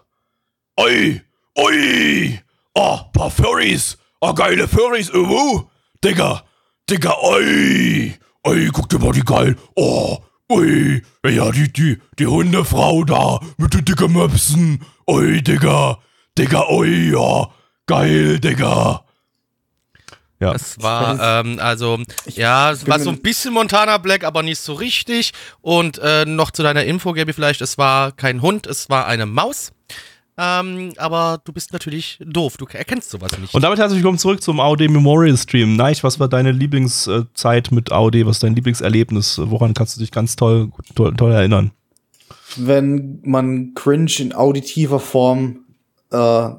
[0.80, 1.22] Oi,
[1.58, 2.40] oi.
[2.76, 3.98] Oh, paar Furries.
[4.22, 5.14] Oh, geile Furries.
[5.14, 5.64] Uh,
[6.02, 6.44] Digga,
[6.90, 8.14] Digga, oi.
[8.46, 9.58] Oi, guck dir mal die geil.
[9.76, 10.20] Oh,
[10.50, 11.02] ui.
[11.26, 14.86] Ja, die, die, die Hundefrau da mit den dicken Möpsen.
[15.06, 16.00] Oi, Digga.
[16.38, 17.50] Digga, oi, ja.
[17.86, 19.04] Geil, Digga.
[20.40, 20.54] Ja.
[20.54, 24.74] Das war, ähm, also, ja, es war so ein bisschen Montana Black, aber nicht so
[24.74, 25.32] richtig.
[25.62, 29.26] Und äh, noch zu deiner Info, Gaby, vielleicht, es war kein Hund, es war eine
[29.26, 29.72] Maus.
[30.40, 33.56] Ähm, aber du bist natürlich doof, du erkennst sowas nicht.
[33.56, 35.76] Und damit herzlich willkommen zurück zum AOD Memorial Stream.
[35.76, 38.26] Neich, was war deine Lieblingszeit mit AOD?
[38.26, 39.40] Was ist dein Lieblingserlebnis?
[39.44, 41.72] Woran kannst du dich ganz toll, toll, toll erinnern?
[42.56, 45.66] Wenn man Cringe in auditiver Form
[46.12, 46.50] äh,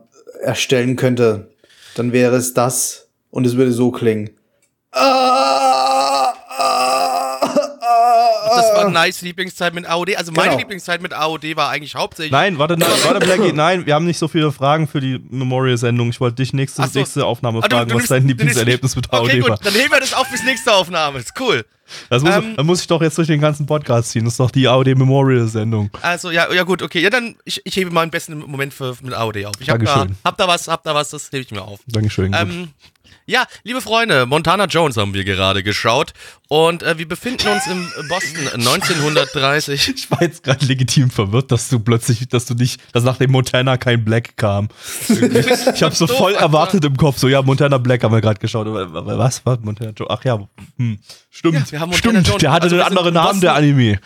[0.42, 1.50] erstellen könnte,
[1.94, 4.30] dann wäre es das und es würde so klingen.
[4.90, 5.87] Ah,
[8.60, 10.16] das war nice Lieblingszeit mit AOD.
[10.16, 10.58] Also meine Genau.
[10.58, 12.32] Lieblingszeit mit AOD war eigentlich hauptsächlich.
[12.32, 16.10] Nein, warte, nein, warte, Blackie, nein, wir haben nicht so viele Fragen für die Memorial-Sendung.
[16.10, 16.98] Ich wollte dich nächste, so.
[16.98, 19.50] nächste Aufnahme Ah, du- fragen, du was nimmst- dein Lieblingserlebnis mit AOD Okay, war.
[19.56, 21.18] gut, dann heben wir das auf bis nächste Aufnahme.
[21.18, 21.64] Ist cool.
[22.10, 24.24] Das muss, Ähm, dann muss ich doch jetzt durch den ganzen Podcast ziehen.
[24.26, 25.88] Das ist doch die AOD Memorial-Sendung.
[26.02, 27.00] Also, ja, ja gut, okay.
[27.00, 29.54] Ja, dann, ich, ich hebe meinen besten Moment für, mit AOD auf.
[29.60, 31.80] Ich hab da, hab da was, hab da was, das hebe ich mir auf.
[31.86, 32.34] Dankeschön.
[32.38, 32.68] Ähm,
[33.28, 36.14] ja, liebe Freunde, Montana Jones haben wir gerade geschaut
[36.48, 39.88] und äh, wir befinden uns in Boston 1930.
[39.94, 43.30] Ich war jetzt gerade legitim verwirrt, dass du plötzlich, dass du nicht, dass nach dem
[43.30, 44.68] Montana kein Black kam.
[45.08, 48.66] Ich habe so voll erwartet im Kopf, so ja, Montana Black haben wir gerade geschaut.
[48.66, 50.10] Aber, was war Montana Jones?
[50.10, 50.38] Ach ja,
[50.78, 50.98] hm,
[51.30, 52.28] stimmt, Ja, wir haben Montana stimmt.
[52.28, 52.40] Jones.
[52.40, 53.54] Der hatte Also einen anderen Namen, der.
[53.54, 54.00] Anime.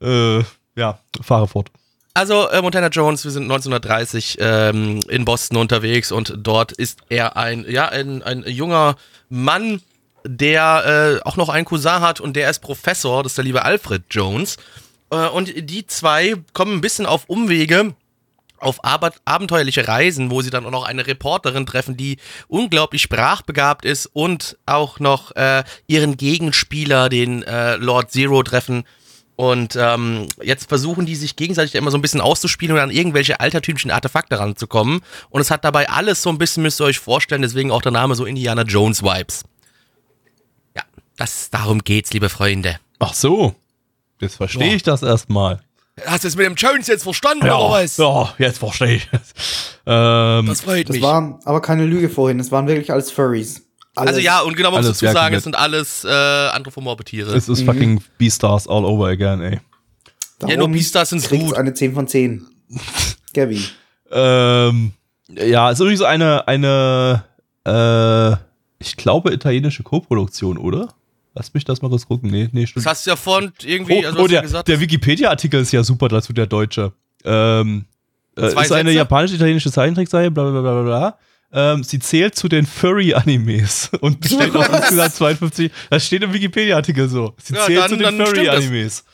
[0.00, 0.44] Äh,
[0.76, 1.70] ja, fahre fort.
[2.18, 7.36] Also äh, Montana Jones, wir sind 1930 ähm, in Boston unterwegs und dort ist er
[7.36, 8.96] ein, ja, ein, ein junger
[9.28, 9.82] Mann,
[10.26, 13.64] der äh, auch noch einen Cousin hat und der ist Professor, das ist der liebe
[13.64, 14.56] Alfred Jones.
[15.10, 17.94] Äh, und die zwei kommen ein bisschen auf Umwege
[18.58, 23.84] auf Ab abenteuerliche Reisen, wo sie dann auch noch eine Reporterin treffen, die unglaublich sprachbegabt
[23.84, 28.82] ist und auch noch äh, ihren Gegenspieler, den äh, Lord Zero, treffen.
[29.40, 33.38] Und ähm, jetzt versuchen die sich gegenseitig immer so ein bisschen auszuspielen und an irgendwelche
[33.38, 35.00] altertümlichen Artefakte ranzukommen.
[35.30, 37.92] Und es hat dabei alles so ein bisschen, müsst ihr euch vorstellen, deswegen auch der
[37.92, 39.44] Name so Indiana Jones Vibes.
[40.76, 40.82] Ja,
[41.16, 42.80] das, darum geht's, liebe Freunde.
[42.98, 43.54] Ach so.
[44.18, 44.74] Jetzt verstehe Ja.
[44.74, 45.60] ich das erstmal.
[46.04, 47.96] Hast du es mit dem Jones jetzt verstanden, Ja, oder was?
[47.96, 49.76] ja, jetzt verstehe ich es.
[49.86, 51.02] Ähm, Das freut Das mich.
[51.04, 52.40] war aber keine Lüge vorhin.
[52.40, 53.67] Es waren wirklich alles Furries.
[53.94, 54.08] Alles.
[54.08, 57.34] Also ja, und genau muss Alles dazu sagen, es sind alles äh, anthropomorphe Tiere.
[57.34, 59.60] es ist fucking Beastars all over again, ey.
[60.38, 61.54] Darum ja, nur Beastars sind gut.
[61.54, 62.46] eine 10 von 10.
[63.34, 63.60] Gabby.
[64.10, 64.92] Ähm,
[65.28, 67.24] ja, ist übrigens eine, eine,
[67.66, 68.32] äh,
[68.78, 70.94] ich glaube, italienische Co-Produktion, oder?
[71.34, 72.30] Lass mich das mal kurz gucken.
[72.30, 72.86] Nee, nee, Das stimmt.
[72.86, 75.72] hast du ja vorhin irgendwie, oh, also oh, hast du der, gesagt, der Wikipedia-Artikel ist
[75.72, 76.92] ja super dazu, der Deutsche.
[77.24, 77.84] Ähm,
[78.36, 81.18] äh, ist eine japanisch-italienische Zeichentrickserie, bla bla bla bla bla.
[81.52, 85.70] Ähm, sie zählt zu den Furry-Animes und besteht aus insgesamt 52.
[85.90, 87.34] Das steht im Wikipedia-Artikel so.
[87.42, 88.26] Sie Ja, zählt dann- zu den.
[88.26, 89.04] Furry-Animes.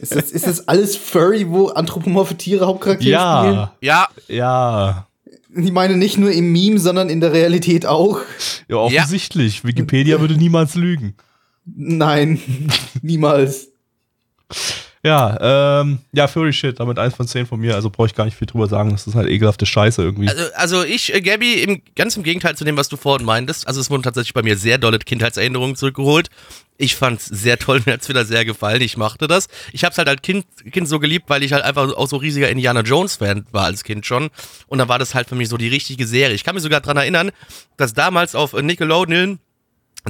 [0.00, 5.06] Ist das, ist das alles Furry, wo anthropomorphe Tiere Hauptcharaktere Ja, ja, ja.
[5.52, 5.66] spielen?
[5.66, 8.18] Ich meine nicht nur im Meme, sondern in der Realität auch.
[8.68, 9.62] Ja, offensichtlich.
[9.64, 11.14] Wikipedia würde niemals lügen.
[11.64, 12.40] Nein,
[13.02, 13.68] niemals.
[15.04, 18.24] Ja, ähm, ja, Furry Shit, damit eins von zehn von mir, also brauche ich gar
[18.24, 20.28] nicht viel drüber sagen, das ist halt ekelhafte Scheiße irgendwie.
[20.28, 23.68] also, also ich, äh, Gabby, im, ganz im Gegenteil zu dem, was du vorhin meintest,
[23.68, 26.30] also es wurden tatsächlich bei mir sehr dolle Kindheitserinnerungen zurückgeholt.
[26.78, 29.48] Ich fand's sehr toll, mir hat's wieder sehr gefallen, ich machte das.
[29.72, 32.48] Ich hab's halt als Kind, kind so geliebt, weil ich halt einfach auch so riesiger
[32.48, 34.30] Indiana Jones Fan war als Kind schon.
[34.68, 36.34] Und dann war das halt für mich so die richtige Serie.
[36.34, 37.30] Ich kann mich sogar dran erinnern,
[37.76, 39.38] dass damals auf Nickelodeon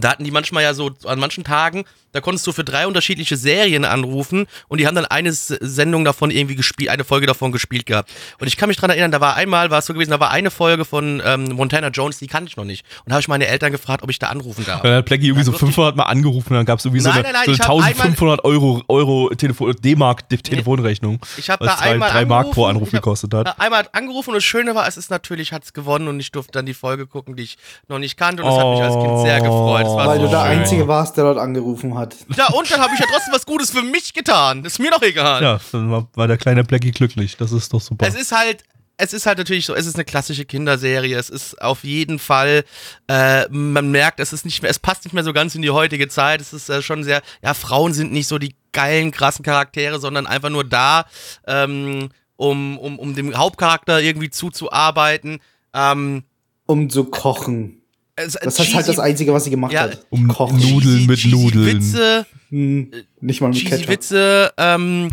[0.01, 3.37] Da hatten die manchmal ja so an manchen Tagen, da konntest du für drei unterschiedliche
[3.37, 7.87] Serien anrufen und die haben dann eine Sendung davon irgendwie gespielt, eine Folge davon gespielt
[7.87, 8.11] gehabt.
[8.41, 10.31] Und ich kann mich dran erinnern, da war einmal, war es so gewesen, da war
[10.31, 12.85] eine Folge von ähm, Montana Jones, die kannte ich noch nicht.
[13.05, 14.83] Und da habe ich meine Eltern gefragt, ob ich da anrufen darf.
[14.83, 16.85] Dann hat Blackie irgendwie so Dann durfte ich- 500 Mal angerufen und dann gab es
[16.85, 21.21] irgendwie so Nein, eine, nein, nein, so eine hab 1500 Euro, Euro Telefon, D-Mark Telefonrechnung.
[21.37, 23.59] Ich habe was da einmal drei Mark pro Anruf hab gekostet hat.
[23.61, 26.67] Einmal angerufen und das Schöne war, es ist natürlich, hat's gewonnen und ich durfte dann
[26.67, 29.41] die Folge gucken, die ich noch nicht kannte und das hat mich als Kind sehr
[29.41, 29.84] gefreut.
[29.85, 30.59] Das war Weil so du der schön.
[30.61, 32.17] Einzige warst, der dort angerufen hat.
[32.37, 34.63] Ja, und dann habe ich ja trotzdem was Gutes für mich getan.
[34.63, 35.43] Das ist mir doch egal.
[35.43, 37.37] Ja, dann war, war der kleine Blackie glücklich.
[37.37, 38.07] Das ist doch super.
[38.07, 38.65] Es ist halt,
[38.97, 41.17] es ist halt natürlich so, es ist eine klassische Kinderserie.
[41.19, 42.65] Es ist auf jeden Fall,
[43.09, 45.71] äh, man merkt, es ist nicht mehr, es passt nicht mehr so ganz in die
[45.71, 46.41] heutige Zeit.
[46.41, 50.27] Es ist äh, schon sehr, ja, Frauen sind nicht so die geilen, krassen Charaktere, sondern
[50.27, 51.07] einfach nur da,
[51.47, 55.41] ähm, um, um, um dem Hauptcharakter irgendwie zuzuarbeiten.
[55.73, 56.25] Ähm,
[56.67, 57.81] Um zu kochen.
[58.17, 60.05] Es, Das ist halt das Einzige, was sie gemacht Ja, hat.
[60.11, 60.59] um Kochen.
[60.59, 61.67] Nudeln mit Nudeln.
[61.67, 63.89] Witze, Hm, nicht mal mit cheesy Ketchup.
[63.89, 65.11] Witze, ähm,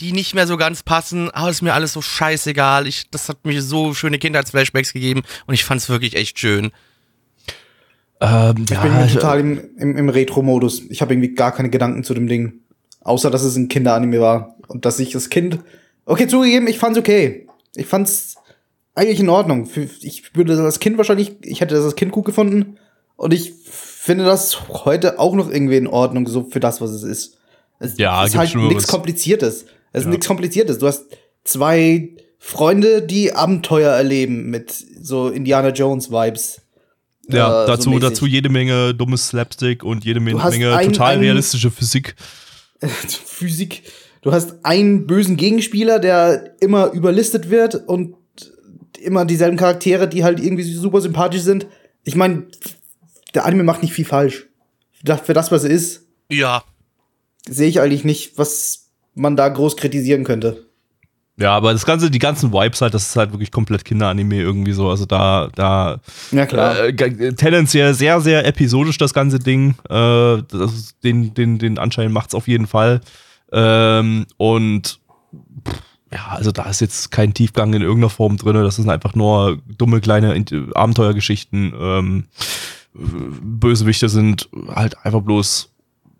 [0.00, 2.86] die nicht mehr so ganz passen, aber ist mir alles so scheißegal.
[2.86, 6.70] Ich, das hat mir so schöne Kindheitsflashbacks gegeben und ich fand's wirklich echt schön.
[8.20, 10.82] Ähm, Ich ja, bin ich- total im, im, im Retro-Modus.
[10.88, 12.60] Ich habe irgendwie gar keine Gedanken zu dem Ding.
[13.00, 14.56] Außer, dass es ein Kinderanime war.
[14.68, 15.58] Und dass ich das Kind.
[16.06, 17.46] Okay, zugegeben, ich fand's okay.
[17.74, 18.36] Ich fand's
[18.94, 19.68] eigentlich in Ordnung.
[20.02, 22.78] Ich würde das als Kind wahrscheinlich, ich hätte das als Kind gut gefunden.
[23.16, 27.02] Und ich finde das heute auch noch irgendwie in Ordnung, so für das, was es
[27.02, 27.38] ist.
[27.78, 29.66] Es Ja, ist halt nichts Kompliziertes.
[29.92, 30.10] Es ist Ja.
[30.10, 30.78] nichts Kompliziertes.
[30.78, 31.04] Du hast
[31.44, 36.60] zwei Freunde, die Abenteuer erleben mit so Indiana Jones Vibes.
[37.28, 41.14] ja, äh, dazu, so dazu jede Menge dummes Slapstick und jede Menge, Menge ein- total
[41.14, 42.16] ein- realistische Physik.
[43.08, 43.82] Physik.
[44.22, 48.14] Du hast einen bösen Gegenspieler, der immer überlistet wird und
[49.04, 51.66] immer dieselben Charaktere, die halt irgendwie super sympathisch sind.
[52.04, 52.44] Ich meine,
[53.34, 54.46] der Anime macht nicht viel falsch.
[55.24, 56.64] Für das, was er ist, Ja,
[57.48, 60.66] sehe ich eigentlich nicht, was man da groß kritisieren könnte.
[61.36, 64.72] Ja, aber das ganze, die ganzen Vibes halt, das ist halt wirklich komplett Kinderanime irgendwie
[64.72, 64.88] so.
[64.88, 66.78] Also da, da Ja, klar.
[66.78, 66.94] Äh,
[67.34, 69.74] tendenziell sehr, sehr episodisch das ganze Ding.
[69.90, 73.00] Äh, das den, den, den Anschein macht's auf jeden Fall.
[73.50, 75.00] Ähm, und
[75.66, 75.82] pff,
[76.14, 78.54] ja, also da ist jetzt kein Tiefgang in irgendeiner Form drin.
[78.54, 80.32] Das sind einfach nur dumme kleine
[80.74, 81.74] Abenteuergeschichten.
[81.76, 82.24] Ähm,
[82.94, 85.70] Bösewichte sind halt einfach bloß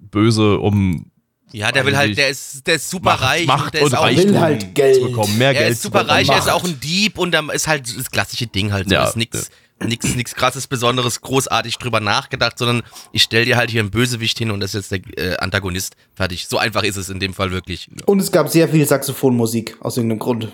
[0.00, 1.06] böse, um
[1.52, 3.94] ja, der will halt, der ist, der ist super Macht, reich Macht der und ist
[3.96, 4.96] auch, Will halt Geld.
[4.96, 5.38] zu bekommen.
[5.38, 7.96] Mehr er Geld ist super reich, er ist auch ein Dieb und dann ist halt
[7.96, 8.94] das klassische Ding halt so.
[8.96, 9.50] Ja, ist nix,
[9.86, 14.38] nix, nix krasses, besonderes, großartig drüber nachgedacht, sondern ich stell dir halt hier einen Bösewicht
[14.38, 15.96] hin und das ist jetzt der äh, Antagonist.
[16.14, 16.46] Fertig.
[16.46, 17.88] So einfach ist es in dem Fall wirklich.
[18.06, 20.52] Und es gab sehr viel Saxophonmusik, aus irgendeinem Grund.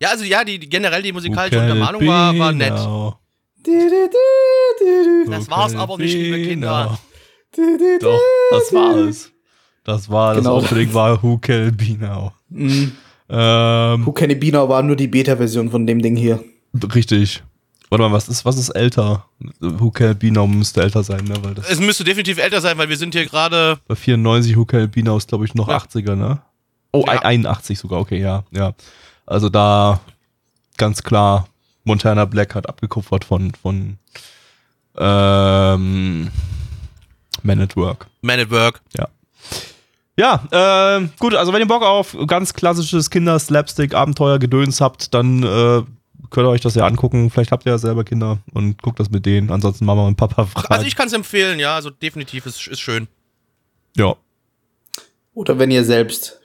[0.00, 2.72] Ja, also ja, die, die generell die musikalische it Untermalung war, war nett.
[5.30, 6.98] Das war's aber nicht, liebe Kinder.
[8.00, 9.30] Doch, das war es.
[9.84, 10.60] Das war, Genau.
[10.60, 12.32] das Opening war Who Can Be Now.
[12.48, 12.92] Mhm.
[13.28, 16.42] Ähm, Who Can Be Now war nur die Beta-Version von dem Ding hier.
[16.94, 17.42] richtig.
[17.92, 19.26] Warte mal, was ist, was ist älter?
[19.60, 21.34] Who Can Now müsste älter sein, ne?
[21.44, 23.78] Weil das Es müsste definitiv älter sein, weil wir sind hier gerade.
[23.86, 25.76] bei 94 Who Can Now ist, glaube ich, noch Ja.
[25.76, 26.40] 80er, ne?
[26.92, 27.20] Oh, Ja.
[27.20, 28.72] 81 sogar, okay, ja, ja.
[29.26, 30.00] Also da
[30.78, 31.48] ganz klar,
[31.84, 33.98] Montana Black hat abgekupfert von, von
[34.96, 36.30] ähm,
[37.42, 38.06] Man at Work.
[38.22, 38.80] Man at Work.
[38.96, 39.08] Ja.
[40.16, 45.82] Ja, ähm, gut, also wenn ihr Bock auf ganz klassisches Kinder-Slapstick-Abenteuer-Gedöns habt, dann äh,
[46.32, 47.30] könnt ihr euch das ja angucken.
[47.30, 49.50] Vielleicht habt ihr ja selber Kinder und guckt das mit denen.
[49.50, 50.66] Ansonsten Mama und Papa fragen.
[50.72, 53.06] Also ich kann es empfehlen, ja, also definitiv ist, ist schön.
[53.96, 54.16] ja.
[55.34, 56.40] Oder wenn ihr selbst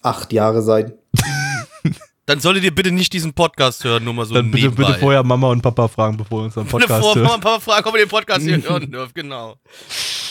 [0.00, 0.94] acht Jahre seid.
[2.26, 4.86] Dann solltet ihr bitte nicht diesen Podcast hören, nur mal so Dann bitte, nebenbei.
[4.86, 7.24] bitte vorher Mama und Papa fragen, bevor ihr unseren Podcast Bevor hört.
[7.24, 9.56] Mama und Papa fragen, ob ihr den Podcast hier hören dürft, genau.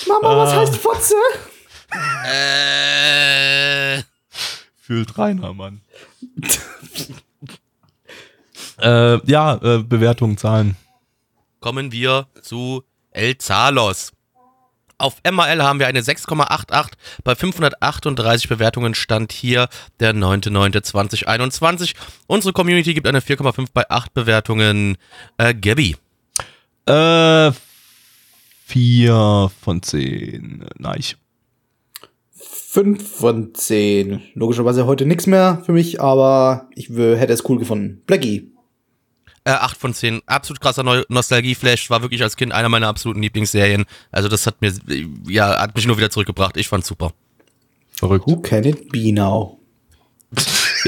[0.07, 1.13] Mama, was heißt Fotze?
[2.25, 4.01] Äh,
[4.77, 5.81] Fühlt Rainer, Mann.
[8.81, 10.75] äh, ja, äh, Bewertungen, Zahlen.
[11.59, 14.13] kommen wir zu El Zalos.
[14.97, 16.91] Auf MAL haben wir eine 6,88.
[17.23, 19.67] Bei 538 Bewertungen stand hier
[19.99, 21.95] der 9.9.2021.
[22.27, 24.97] Unsere Community gibt eine 4,5 bei 8 Bewertungen.
[25.37, 25.95] Äh, Gabby.
[26.85, 27.51] Äh,
[28.65, 30.65] vier von zehn.
[30.77, 31.01] Nein.
[32.31, 34.21] Fünf von zehn.
[34.33, 38.01] Logischerweise heute nichts mehr für mich, aber ich hätte es cool gefunden.
[38.05, 38.51] Blackie.
[39.43, 40.21] Äh, 8 von 10.
[40.27, 41.89] Absolut krasser Neu Nostalgie-Flash.
[41.89, 43.85] War wirklich als Kind einer meiner absoluten Lieblingsserien.
[44.11, 44.71] Also das hat mir,
[45.27, 46.57] ja, hat mich nur wieder zurückgebracht.
[46.57, 47.11] Ich fand's super.
[47.91, 48.27] Verrückt.
[48.27, 49.57] Who can it be now?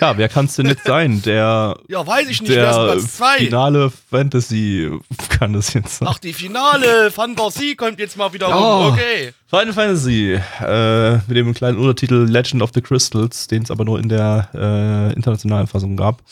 [0.02, 1.22] Ja, wer kann es denn jetzt sein?
[1.22, 3.38] Der, Ja, weiß ich nicht, wer ist der Platz 2?
[3.46, 4.89] finale Fantasy
[5.30, 6.08] kann das jetzt sein.
[6.12, 8.86] Ach, die Finale Fantasie kommt jetzt mal wieder Oh.
[8.86, 8.94] rum.
[8.94, 9.34] Okay.
[9.48, 14.00] Final Fantasy äh, mit dem kleinen Untertitel Legend of the Crystals, den es aber nur
[14.00, 16.24] in der äh, internationalen Fassung gab.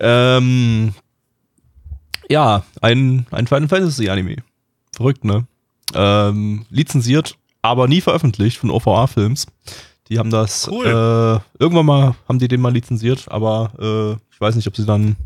[0.00, 0.92] Ähm,
[2.28, 4.36] ja, ein, ein Final Fantasy Anime.
[4.94, 5.46] Verrückt, ne?
[5.94, 9.46] Ähm, lizenziert, aber nie veröffentlicht von OVA Films.
[10.08, 10.86] Die haben das Cool.
[10.86, 14.86] äh, irgendwann mal haben die den mal lizenziert, aber äh, ich weiß nicht, ob sie
[14.86, 15.16] dann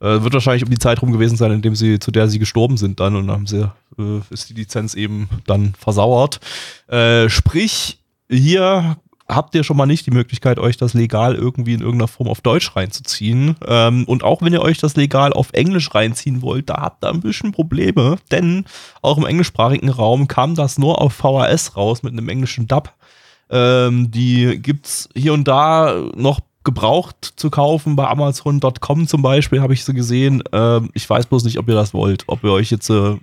[0.00, 2.38] äh, wird wahrscheinlich um die Zeit rum gewesen sein, in dem sie zu der sie
[2.38, 6.40] gestorben sind dann und dann haben sie äh, ist die Lizenz eben dann versauert.
[6.88, 7.98] Äh, sprich,
[8.28, 8.96] hier
[9.34, 12.40] habt ihr schon mal nicht die Möglichkeit, euch das legal irgendwie in irgendeiner Form auf
[12.40, 13.56] Deutsch reinzuziehen.
[13.66, 17.10] Ähm, und auch wenn ihr euch das legal auf Englisch reinziehen wollt, da habt ihr
[17.10, 18.64] ein bisschen Probleme, denn
[19.02, 22.92] auch im englischsprachigen Raum kam das nur auf VHS raus mit einem englischen Dub.
[23.50, 29.74] Ähm, die gibt's hier und da noch gebraucht zu kaufen bei Amazon.com zum Beispiel, habe
[29.74, 30.42] ich sie gesehen.
[30.52, 33.16] Ähm, ich weiß bloß nicht, ob ihr das wollt, ob ihr euch jetzt äh,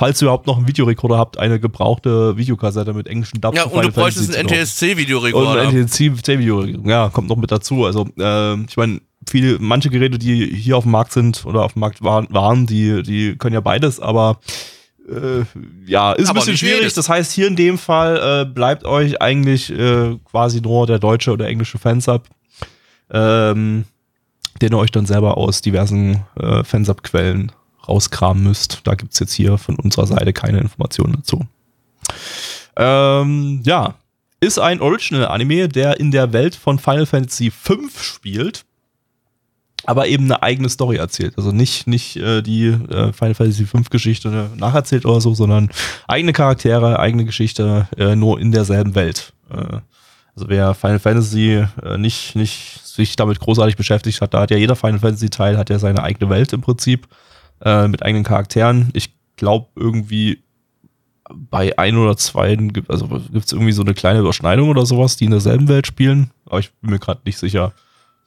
[0.00, 3.84] falls ihr überhaupt noch einen Videorekorder habt, eine gebrauchte Videokassette mit englischen Dub Ja, und
[3.84, 4.58] du bräuchtest einen kaufen.
[4.58, 5.60] Und NTSC-Videorekorder.
[5.60, 7.84] ein NTSC-Video, ja, kommt noch mit dazu.
[7.84, 11.74] Also, ähm, ich meine, viele, manche Geräte, die hier auf dem Markt sind oder auf
[11.74, 14.40] dem Markt waren, waren die, die können ja beides, aber
[15.06, 15.44] äh,
[15.84, 16.78] ja, ist Aber ein bisschen schwierig.
[16.78, 16.94] jedes.
[16.94, 21.30] Das heißt, hier in dem Fall äh, bleibt euch eigentlich äh, quasi nur der deutsche
[21.30, 22.26] oder englische Fansub,
[23.10, 23.84] ähm,
[24.62, 27.52] den ihr euch dann selber aus diversen äh, Fansub-Quellen
[27.88, 28.80] rauskramen müsst.
[28.84, 31.46] Da gibt's jetzt hier von unserer Seite keine Informationen dazu.
[32.76, 33.94] Ähm, ja,
[34.40, 38.64] ist ein Original-Anime, der in der Welt von Final Fantasy V spielt,
[39.84, 41.34] aber eben eine eigene Story erzählt.
[41.36, 45.70] Also nicht, nicht äh, die äh, Final Fantasy V-Geschichte nacherzählt oder so, sondern
[46.08, 49.32] eigene Charaktere, eigene Geschichte, äh, nur in derselben Welt.
[49.50, 49.80] Äh,
[50.34, 54.56] also wer Final Fantasy äh, nicht, nicht sich damit großartig beschäftigt hat, da hat ja
[54.56, 57.08] jeder Final Fantasy-Teil, hat ja seine eigene Welt im Prinzip,
[57.64, 58.90] äh, mit eigenen Charakteren.
[58.92, 60.42] Ich glaube irgendwie
[61.32, 65.16] bei ein oder zwei, gibt- also gibt es irgendwie so eine kleine Überschneidung oder sowas,
[65.16, 66.30] die in derselben Welt spielen.
[66.46, 67.72] Aber ich bin mir gerade nicht sicher.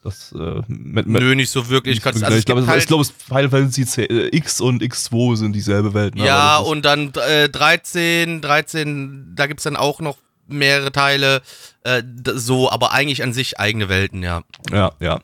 [0.02, 2.00] Das, äh, mit, mit, Nö, nicht so wirklich.
[2.02, 4.60] Kannst, ich also es glaube, gibt es- halt, ich glaube, es- Final Fantasy äh, X
[4.60, 6.14] und X2 sind dieselbe Welt.
[6.14, 6.26] Ne?
[6.26, 11.42] ja, und dann äh, 13, 13, da gibt's dann auch noch mehrere Teile.
[11.82, 12.02] Äh,
[12.34, 14.42] so, aber eigentlich an sich eigene Welten, ja.
[14.70, 15.20] Ja, ja.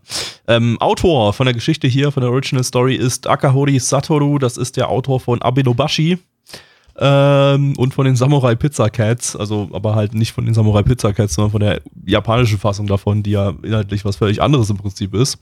[0.47, 4.39] Ähm, Autor von der Geschichte hier, von der Original Story ist Akahori Satoru.
[4.39, 6.19] Das ist der Autor von Abenobashi
[7.01, 9.35] ähm, und von den Samurai Pizza Cats.
[9.35, 13.23] Also, aber halt nicht von den Samurai Pizza Cats, sondern von der japanischen Fassung davon,
[13.23, 15.39] die ja inhaltlich was völlig anderes im Prinzip ist.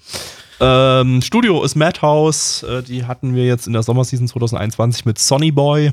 [0.60, 2.62] Ähm, Studio ist Madhouse.
[2.62, 5.92] Äh, die hatten wir jetzt in der Sommerseason 2021 mit Sonny Boy.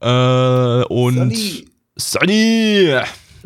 [0.00, 1.64] Äh, und Sonny.
[2.00, 2.94] Sonny!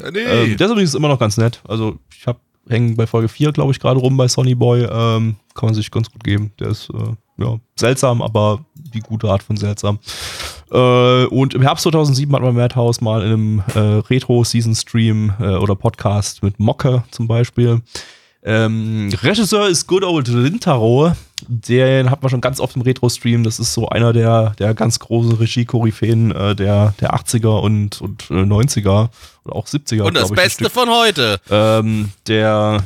[0.02, 1.60] Ähm, der ist übrigens immer noch ganz nett.
[1.66, 2.38] Also ich habe
[2.68, 4.82] hängen bei Folge 4, glaube ich, gerade rum bei Sonny Boy.
[4.82, 6.52] Ähm, kann man sich ganz gut geben.
[6.58, 9.98] Der ist äh, ja, seltsam, aber die gute Art von seltsam.
[10.70, 15.74] Äh, und im Herbst 2007 hat man Madhouse mal in einem äh, Retro-Season-Stream äh, oder
[15.74, 17.80] Podcast mit Mocke zum Beispiel.
[18.44, 21.12] Ähm, Regisseur ist Good Old Rintaro.
[21.48, 23.44] Den hat man schon ganz oft im Retro-Stream.
[23.44, 28.31] Das ist so einer der, der ganz großen Regie-Koryphäen äh, der, der 80er und, und
[28.31, 29.09] äh, 90er
[29.44, 30.02] oder auch 70er.
[30.02, 31.40] Und das ich, Beste von heute.
[31.50, 32.85] Ähm, der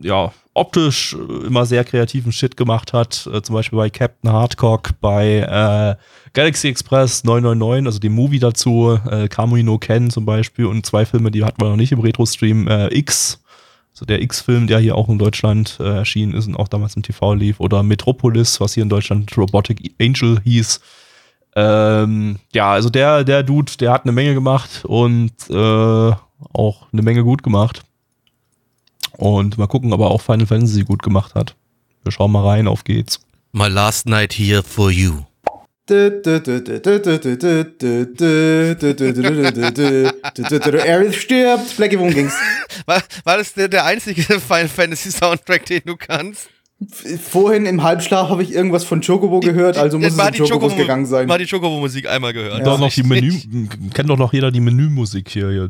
[0.00, 1.14] ja optisch
[1.46, 3.28] immer sehr kreativen Shit gemacht hat.
[3.32, 5.96] Äh, zum Beispiel bei Captain Hardcock, bei äh,
[6.34, 11.06] Galaxy Express 999, also dem Movie dazu, äh, Kamui no Ken zum Beispiel und zwei
[11.06, 12.68] Filme, die hatten wir noch nicht im Retro-Stream.
[12.68, 13.41] Äh, X,
[14.02, 17.02] also der X-Film, der hier auch in Deutschland äh, erschienen ist und auch damals im
[17.02, 17.60] TV lief.
[17.60, 20.80] Oder Metropolis, was hier in Deutschland Robotic Angel hieß.
[21.54, 27.02] Ähm, ja, also der, der Dude, der hat eine Menge gemacht und äh, auch eine
[27.02, 27.82] Menge gut gemacht.
[29.16, 31.54] Und mal gucken, ob er auch Final Fantasy gut gemacht hat.
[32.02, 33.20] Wir schauen mal rein, auf geht's.
[33.52, 35.24] My last night here for you.
[40.84, 42.34] Aerith stirbt, Blackie, worum ging's?
[42.86, 46.48] War, war das der, der einzige Final Fantasy Soundtrack, den du kannst?
[47.30, 51.06] Vorhin im Halbschlaf habe ich irgendwas von Chocobo gehört, also muss es um Chocobos gegangen
[51.06, 51.28] sein.
[51.28, 52.58] War die Chocobo-Musik einmal gehört.
[52.58, 52.64] Ja.
[52.64, 53.02] Doch noch die.
[53.02, 53.32] Menü,
[53.92, 55.50] kennt doch noch jeder die Menümusik hier.
[55.50, 55.68] Ja,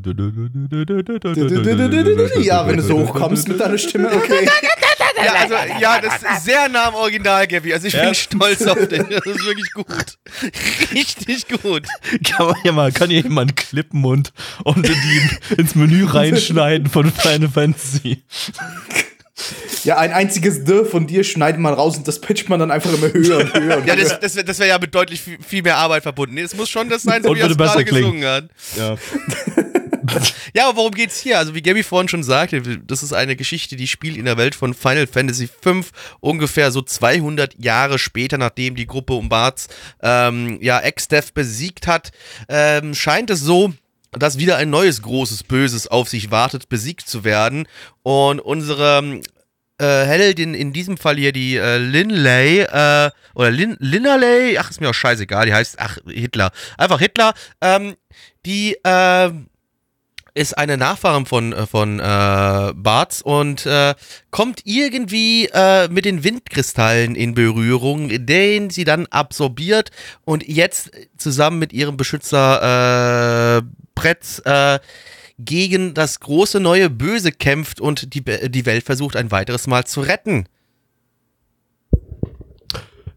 [2.40, 4.48] Ja, wenn du so hochkommst mit deiner Stimme, okay.
[5.24, 7.72] Ja, also, ja, das ist sehr nah am Original, Gabby.
[7.72, 8.14] Also ich bin Ja.
[8.14, 9.06] stolz auf den.
[9.08, 10.18] Das ist wirklich gut.
[10.92, 11.86] Richtig gut.
[12.24, 14.32] Kann man ja mal, kann hier jemand klippen und,
[14.64, 18.22] und in die, ins Menü reinschneiden von Final Fantasy.
[19.84, 22.92] Ja, ein einziges D von dir schneidet man raus und das pitcht man dann einfach
[22.92, 23.76] immer höher und höher.
[23.78, 24.04] Und Ja, höher.
[24.04, 26.34] das, das wäre das wär ja mit deutlich viel, viel mehr Arbeit verbunden.
[26.34, 28.20] Nee, es muss schon das sein, so Und wie er es gerade klingen.
[28.20, 28.48] gesungen hat.
[28.76, 28.96] Ja.
[30.54, 31.38] Ja, aber worum geht's hier?
[31.38, 34.54] Also wie Gabby vorhin schon sagte, das ist eine Geschichte, die spielt in der Welt
[34.54, 35.82] von Final Fantasy V,
[36.20, 39.68] ungefähr so 200 Jahre später, nachdem die Gruppe um Barts
[40.02, 42.10] ähm, ja Ex-Death besiegt hat,
[42.48, 43.72] ähm, scheint es so,
[44.10, 47.66] dass wieder ein neues großes Böses auf sich wartet, besiegt zu werden.
[48.02, 49.20] Und unsere
[49.82, 54.80] äh, Heldin, in diesem Fall hier die äh, Linley, äh, oder Lin Linnerley, ach, ist
[54.80, 56.52] mir auch scheißegal, die heißt, ach, Hitler.
[56.78, 57.96] Einfach Hitler, ähm,
[58.44, 59.30] die, äh,
[60.34, 63.94] ist eine Nachfahrin von, äh, von äh, Barts und äh,
[64.30, 69.90] kommt irgendwie äh, mit den Windkristallen in Berührung, den sie dann absorbiert
[70.24, 73.62] und jetzt zusammen mit ihrem Beschützer äh,
[73.94, 74.78] Pretz äh,
[75.38, 80.00] gegen das große neue Böse kämpft und die, die Welt versucht ein weiteres Mal zu
[80.00, 80.46] retten.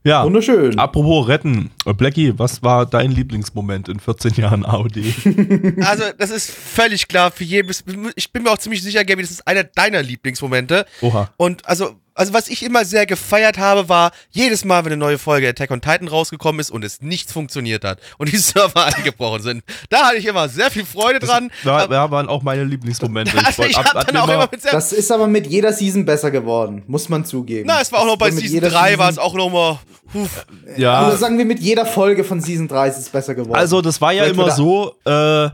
[0.05, 0.23] Ja.
[0.23, 0.77] Wunderschön.
[0.77, 1.71] Apropos retten.
[1.97, 4.97] Blackie, was war dein Lieblingsmoment in 14 Jahren AOD?
[5.83, 7.71] Also, das ist völlig klar für jeden.
[8.15, 10.85] Ich bin mir auch ziemlich sicher, Gaby, das ist einer deiner Lieblingsmomente.
[11.01, 11.31] Oha.
[11.37, 15.17] Und also, also was ich immer sehr gefeiert habe, war jedes Mal, wenn eine neue
[15.17, 19.41] Folge Attack on Titan rausgekommen ist und es nichts funktioniert hat und die Server eingebrochen
[19.43, 19.63] sind.
[19.89, 21.51] Da hatte ich immer sehr viel Freude dran.
[21.63, 23.37] Da, Aber- da waren auch meine Lieblingsmomente.
[23.37, 27.67] also ich immer Das ist aber mit jeder Season besser geworden, muss man zugeben.
[27.67, 29.79] Na, es war auch noch bei mit Season jeder 3, war es auch noch mal.
[30.13, 30.45] Huf.
[30.77, 33.55] ja, Oder sagen wir, mit jeder Folge von Season 3 ist es besser geworden.
[33.57, 35.49] Also das war ja Vielleicht immer so, äh,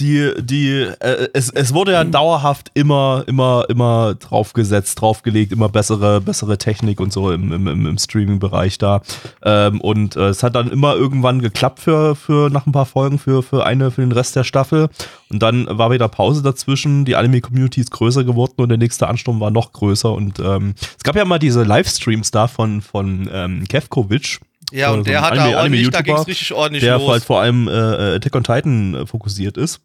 [0.00, 6.20] die, die, äh, es, es wurde ja dauerhaft immer, immer, immer draufgesetzt, draufgelegt, immer bessere,
[6.20, 9.02] bessere Technik und so im, im, im, Streaming-Bereich da.
[9.42, 13.18] Ähm, und äh, es hat dann immer irgendwann geklappt für, für nach ein paar Folgen,
[13.18, 14.88] für, für eine, für den Rest der Staffel.
[15.30, 19.40] Und dann war wieder Pause dazwischen, die Anime-Community ist größer geworden und der nächste Ansturm
[19.40, 20.12] war noch größer.
[20.12, 24.40] Und ähm, es gab ja mal diese Livestreams da von, von ähm, Kevkovic.
[24.70, 26.84] Ja, So und der ein hat Anime- da ordentlich, da Anime-YouTuber, ging es richtig ordentlich
[26.84, 27.08] der los.
[27.10, 29.80] halt vor allem äh, Attack on Titan äh, fokussiert ist.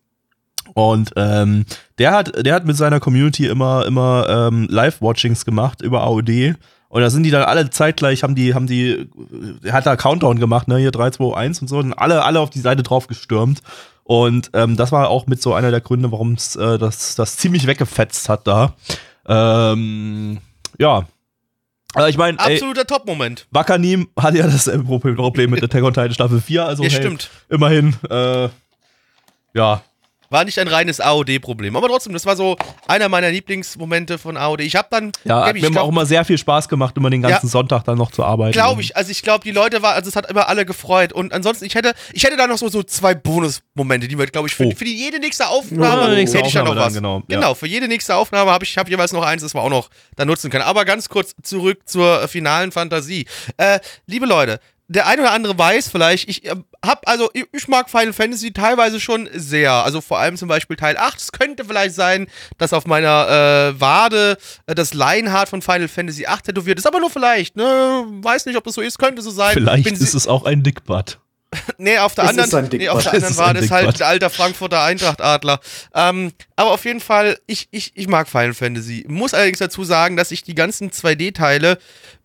[0.74, 1.66] Und ähm,
[1.98, 6.56] der hat, der hat mit seiner Community immer, immer ähm, Live-Watchings gemacht über AOD.
[6.90, 9.10] Und da sind die dann alle zeitgleich, haben die, haben die,
[9.64, 12.40] er hat da Countdown gemacht, ne, hier 3, 2, 1 und so, und alle, alle
[12.40, 13.62] auf die Seite drauf gestürmt.
[14.04, 17.38] Und ähm, das war auch mit so einer der Gründe, warum es äh, das, das
[17.38, 18.76] ziemlich weggefetzt hat da.
[19.26, 20.40] Ähm,
[20.78, 21.08] ja.
[21.96, 23.48] Aber ich meine, Absoluter Top-Moment.
[23.52, 27.00] Wakanim hat ja dasselbe Problem Problem mit Attack on Titan Staffel 4, also Ja, hey,
[27.00, 27.30] stimmt.
[27.50, 28.50] immerhin, äh,
[29.56, 29.82] ja,
[30.34, 31.76] War nicht ein reines AOD-Problem.
[31.76, 34.62] Aber trotzdem, das war so einer meiner Lieblingsmomente von AOD.
[34.62, 36.98] Ich habe dann, ja, hat Gabi, mir ich glaub- auch immer sehr viel Spaß gemacht,
[36.98, 37.52] immer den ganzen Ja.
[37.52, 38.52] Sonntag dann noch zu arbeiten.
[38.52, 41.13] Glaube ich, also ich glaube, die Leute war, also es hat immer alle gefreut.
[41.13, 44.48] Und ansonsten, ich hätte, ich hätte da noch so, so zwei Bonusmomente, die wir, glaube
[44.48, 44.72] ich, für, Oh.
[44.76, 46.86] für die jede nächste Aufnahme Ja, nächste hätte ich da noch was.
[46.86, 47.36] dann, genau, ja.
[47.39, 49.89] genau, für jede nächste Aufnahme habe ich hab jeweils noch eins, das wir auch noch
[50.15, 50.63] da nutzen können.
[50.63, 53.26] Aber ganz kurz zurück zur finalen Fantasie.
[53.58, 54.60] Äh, liebe Leute,
[54.93, 58.99] der eine oder andere weiß vielleicht, ich äh, hab, also ich, mag Final Fantasy teilweise
[58.99, 59.71] schon sehr.
[59.71, 61.19] Also vor allem zum Beispiel Teil 8.
[61.19, 62.27] Es könnte vielleicht sein,
[62.58, 63.27] dass auf meiner
[63.75, 68.06] äh, Wade äh, das Lionheart von Final Fantasy 8 tätowiert ist, aber nur vielleicht, ne?
[68.21, 69.53] Weiß nicht, ob das so ist, könnte so sein.
[69.53, 71.19] Vielleicht Bin ist es auch ein Dickbutt.
[71.77, 74.08] Nee, auf der Es anderen, ein nee, auf der anderen Wade ein ist halt ein
[74.08, 75.60] alter Frankfurter Eintracht-Adler.
[75.93, 79.06] Ähm, aber auf jeden Fall, ich, ich, ich mag Final Fantasy.
[79.08, 81.77] Muss allerdings dazu sagen, dass ich die ganzen 2D-Teile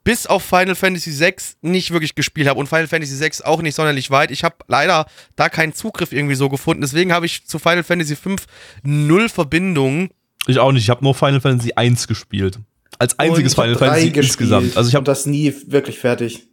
[0.08, 3.74] bis auf Final Fantasy VI nicht wirklich gespielt habe und Final Fantasy VI auch nicht
[3.74, 4.30] sonderlich weit.
[4.30, 5.04] Ich habe leider
[5.36, 6.80] da keinen Zugriff irgendwie so gefunden.
[6.80, 8.36] Deswegen habe ich zu Final Fantasy V
[8.82, 10.08] null Verbindung.
[10.46, 12.58] Ich auch nicht, ich habe nur Final Fantasy 1 gespielt.
[12.98, 14.78] Als einziges Final Fantasy gespielt insgesamt.
[14.78, 16.48] Also ich habe das nie wirklich fertig.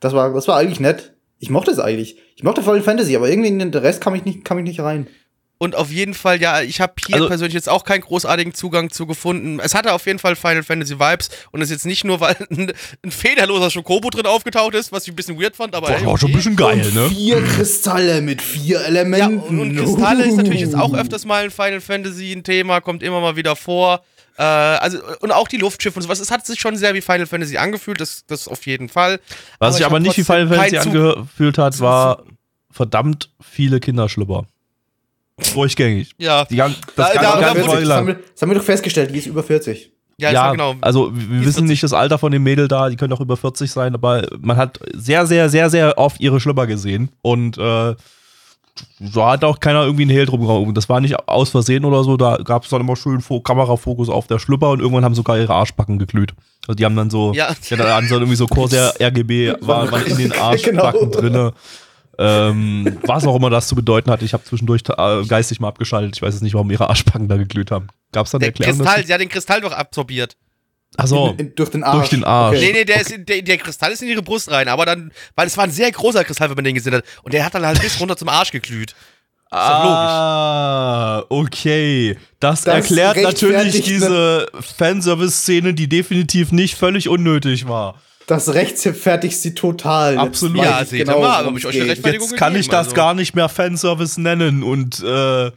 [0.00, 1.14] Das war, das war eigentlich nett.
[1.38, 2.16] Ich mochte es eigentlich.
[2.34, 4.80] Ich mochte Final Fantasy, aber irgendwie in den Rest kam ich nicht, kam ich nicht
[4.80, 5.06] rein.
[5.62, 8.90] Und auf jeden Fall, ja, ich habe hier Also- persönlich jetzt auch keinen großartigen Zugang
[8.90, 9.60] zu gefunden.
[9.60, 12.34] Es hatte auf jeden Fall Final Fantasy Vibes und das ist jetzt nicht nur, weil
[12.50, 12.72] ein,
[13.04, 15.86] ein federloser Schokobo drin aufgetaucht ist, was ich ein bisschen weird fand, aber.
[15.86, 16.36] Boah, hey, war schon ein okay.
[16.38, 17.08] bisschen geil, und ne?
[17.10, 19.60] Vier Kristalle mit vier Ja, Elementen.
[19.60, 23.04] und, und Kristalle ist natürlich jetzt auch öfters mal in Final Fantasy ein Thema, kommt
[23.04, 24.02] immer mal wieder vor.
[24.38, 26.18] Äh, also, und auch die Luftschiffe und sowas.
[26.18, 29.20] Es hat sich schon sehr wie Final Fantasy angefühlt, das, das auf jeden Fall.
[29.60, 32.24] Was sich ich aber nicht wie Final Fantasy angefühlt hat, war
[32.72, 34.44] verdammt viele Kinderschlüpper.
[35.54, 36.10] Durchgängig.
[36.18, 38.56] Ja, Die gan- Da- das da- ganze, da ganze Das haben, wir, das haben wir
[38.58, 39.90] doch festgestellt, die ist über 40.
[40.18, 40.74] ja, Ja, genau.
[40.80, 43.70] also wir wissen nicht das Alter von dem Mädel da, die können auch über 40
[43.70, 47.94] sein, aber man hat sehr, sehr, sehr, sehr oft ihre Schlüpper gesehen und äh,
[49.00, 50.72] da hat auch keiner irgendwie einen Hehl drum gehauen.
[50.74, 54.08] Das war nicht aus Versehen oder so, da gab es dann immer schön Fo Kamerafokus
[54.08, 56.32] auf der Schlüpper und irgendwann haben sogar ihre Arschbacken geglüht.
[56.66, 57.54] Also die haben dann so, Ja.
[57.68, 61.06] ja, da haben so irgendwie so Corsair RGB war, waren in den Arschbacken Genau.
[61.20, 61.52] drinne.
[62.18, 66.16] Ähm, was auch immer das zu bedeuten hat, ich habe zwischendurch äh, geistig mal abgeschaltet.
[66.16, 67.88] Ich weiß jetzt nicht, warum ihre Arschbacken da geglüht haben.
[68.12, 69.06] Gab es da eine Der Erklärung Kristall, dazu?
[69.06, 70.36] sie hat den Kristall doch absorbiert.
[71.38, 71.96] In, durch den Arsch.
[71.96, 72.60] Durch den Arsch.
[72.60, 75.10] Nee, nee, der, ist in, der, der Kristall ist in ihre Brust rein, aber dann,
[75.36, 77.04] weil es war ein sehr großer Kristall, wenn man den gesehen hat.
[77.22, 78.94] Und der hat dann halt bis runter zum Arsch geglüht.
[79.50, 79.88] doch logisch.
[79.90, 82.18] Ah, okay.
[82.40, 87.94] Das, Das erklärt natürlich diese Fanservice-Szene, die definitiv nicht völlig unnötig war.
[88.34, 90.14] Das rechtfertigt sie total.
[90.14, 90.58] Jetzt Absolut.
[90.58, 91.90] weiß Ja, ich seht ihr mal, worum hab ich es euch eine.
[91.90, 92.96] Rechtfertigung Jetzt kann ich gegeben, das also.
[92.96, 95.50] gar nicht mehr Fanservice nennen und äh,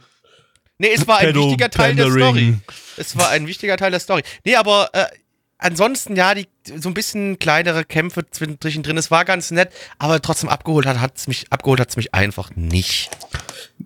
[0.78, 2.10] Nee, es war ein Pedo- wichtiger Teil der.
[2.10, 2.54] Story.
[2.98, 4.22] Es war ein wichtiger Teil der Story.
[4.44, 5.04] Nee, aber äh,
[5.56, 6.48] ansonsten, ja, die,
[6.78, 11.28] so ein bisschen kleinere Kämpfe zwischendrin, es war ganz nett, aber trotzdem abgeholt hat hat's
[11.28, 13.08] mich, abgeholt hat's mich einfach nicht.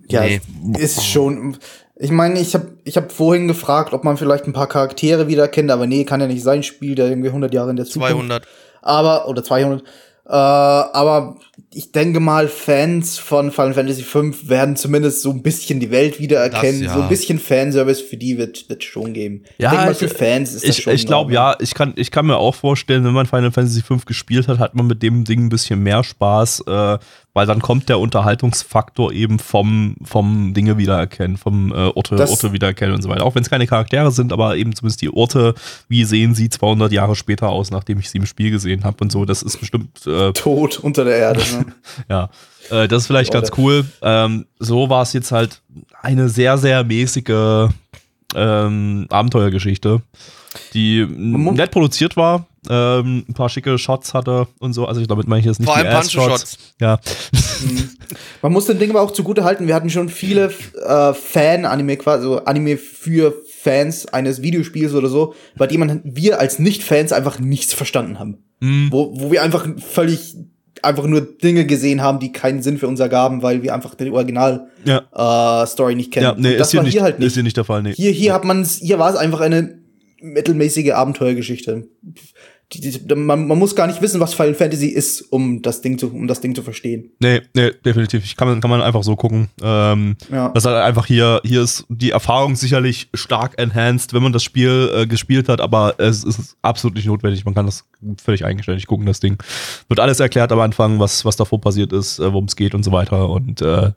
[0.09, 0.41] Ja, Nee.
[0.77, 1.57] ist schon.
[1.95, 5.69] Ich meine, ich habe ich hab vorhin gefragt, ob man vielleicht ein paar Charaktere wiedererkennt,
[5.71, 6.63] aber nee, kann ja nicht sein.
[6.63, 8.11] Spiel der irgendwie 100 Jahre in der Zukunft.
[8.13, 8.47] 200.
[8.81, 9.81] Aber, oder 200.
[9.81, 11.37] Äh, aber
[11.73, 16.19] ich denke mal, Fans von Final Fantasy V werden zumindest so ein bisschen die Welt
[16.19, 16.83] wiedererkennen.
[16.83, 16.93] Das, ja.
[16.93, 19.43] So ein bisschen Fanservice für die wird es schon geben.
[19.57, 20.93] Ja, ich denke mal, für Fans ist das ich, schon.
[20.93, 23.97] ich glaube, ja, ich kann, ich kann mir auch vorstellen, wenn man Final Fantasy V
[24.05, 26.97] gespielt hat, hat man mit dem Ding ein bisschen mehr Spaß, äh,
[27.33, 32.51] weil dann kommt der Unterhaltungsfaktor eben vom, vom Dinge wiedererkennen, vom äh, Orte, Das- Orte
[32.53, 33.23] wiedererkennen und so weiter.
[33.23, 35.53] Auch wenn es keine Charaktere sind, aber eben zumindest die Orte,
[35.87, 39.11] wie sehen sie 200 Jahre später aus, nachdem ich sie im Spiel gesehen habe und
[39.11, 39.25] so.
[39.25, 41.39] Das ist bestimmt äh, Tot unter der Erde.
[41.39, 41.65] Ne?
[42.09, 42.29] ja,
[42.69, 43.85] äh, das ist vielleicht ganz cool.
[44.01, 45.61] Ähm, so war es jetzt halt
[46.01, 47.69] eine sehr, sehr mäßige
[48.35, 50.01] ähm, Abenteuergeschichte,
[50.73, 54.85] die nett produziert war, ähm, ein paar schicke Shots hatte und so.
[54.85, 56.57] Also damit meine ich jetzt nicht Vor die allem Ass-Shots.
[56.79, 56.99] Ja,
[58.41, 60.51] Man muss dem Ding aber auch zugute halten, wir hatten schon viele
[60.85, 66.39] äh, Fan-Anime, quasi so Anime für Fans eines Videospiels oder so, bei dem man wir
[66.39, 68.43] als Nicht-Fans einfach nichts verstanden haben.
[68.59, 68.89] Mhm.
[68.91, 70.35] Wo, wo wir einfach völlig
[70.83, 74.09] einfach nur Dinge gesehen haben, die keinen Sinn für uns ergaben, weil wir einfach die
[74.09, 76.23] Original-Story ja, nicht kennen.
[76.25, 77.27] ja nee, das ist hier, war nicht, hier halt nicht.
[77.27, 77.93] ist hier nicht der Fall, nee.
[77.93, 79.79] Hier, hier hat man hier war es einfach eine
[80.21, 81.87] mittelmäßige Abenteuergeschichte.
[83.15, 86.27] Man, man muss gar nicht wissen, was Final Fantasy ist, um das Ding zu, um
[86.27, 87.11] das Ding zu verstehen.
[87.19, 88.23] Nee, nee, definitiv.
[88.23, 89.49] Ich kann, man- kann man einfach so gucken.
[89.61, 90.49] Ähm, Ja.
[90.49, 94.43] Das ist halt einfach hier, hier ist die Erfahrung sicherlich stark enhanced, wenn man das
[94.43, 97.43] Spiel äh, gespielt hat, aber es ist absolut nicht notwendig.
[97.45, 97.83] Man kann das
[98.23, 99.37] völlig eigenständig gucken, das Ding.
[99.87, 102.83] Wird alles erklärt am Anfang, was, was davor passiert ist, äh, worum es geht und
[102.83, 103.29] so weiter.
[103.29, 103.91] Und äh,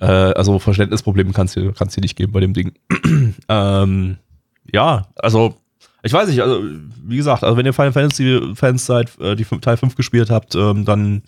[0.00, 2.72] äh, also Verständnisprobleme kann es hier, kann's hier nicht geben bei dem Ding.
[3.48, 4.16] ähm,
[4.72, 5.54] ja, also
[6.02, 6.62] ich weiß nicht, also
[7.04, 10.54] wie gesagt, also wenn ihr Final Fantasy Fans seid, äh, die Teil 5 gespielt habt,
[10.54, 11.22] ähm, dann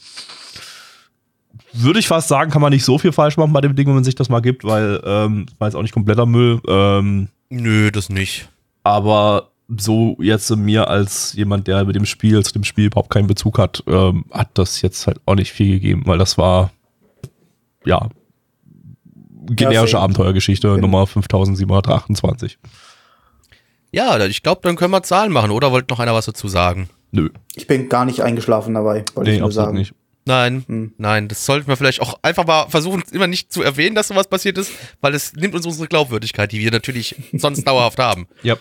[1.73, 3.95] würde ich fast sagen, kann man nicht so viel falsch machen bei dem Ding, wenn
[3.95, 6.61] man sich das mal gibt, weil ähm, war jetzt auch nicht kompletter Müll.
[6.69, 8.49] Ähm, Nö, das nicht.
[8.83, 9.49] aber
[9.79, 13.59] so jetzt mir als jemand, der mit dem Spiel, zu dem Spiel überhaupt keinen Bezug
[13.59, 16.73] hat, ähm, hat das jetzt halt auch nicht viel gegeben, weil das war
[17.87, 18.09] ja
[19.47, 20.03] generische same.
[20.05, 20.81] Abenteuergeschichte Genau.
[20.81, 22.59] Nummer 5728.
[23.93, 25.71] Ja, ich glaube, dann können wir Zahlen machen, oder?
[25.71, 26.89] Wollt noch einer was dazu sagen?
[27.11, 29.79] Nö, Ich bin gar nicht eingeschlafen dabei, wollte nee, ich nur absolut sagen.
[29.79, 29.95] nicht.
[30.25, 30.93] Nein, Hm.
[30.99, 34.29] nein, das sollten wir vielleicht auch einfach mal versuchen, immer nicht zu erwähnen, dass sowas
[34.29, 34.71] passiert ist,
[35.01, 38.29] weil es nimmt uns unsere Glaubwürdigkeit, die wir natürlich sonst dauerhaft haben.
[38.43, 38.57] Ja.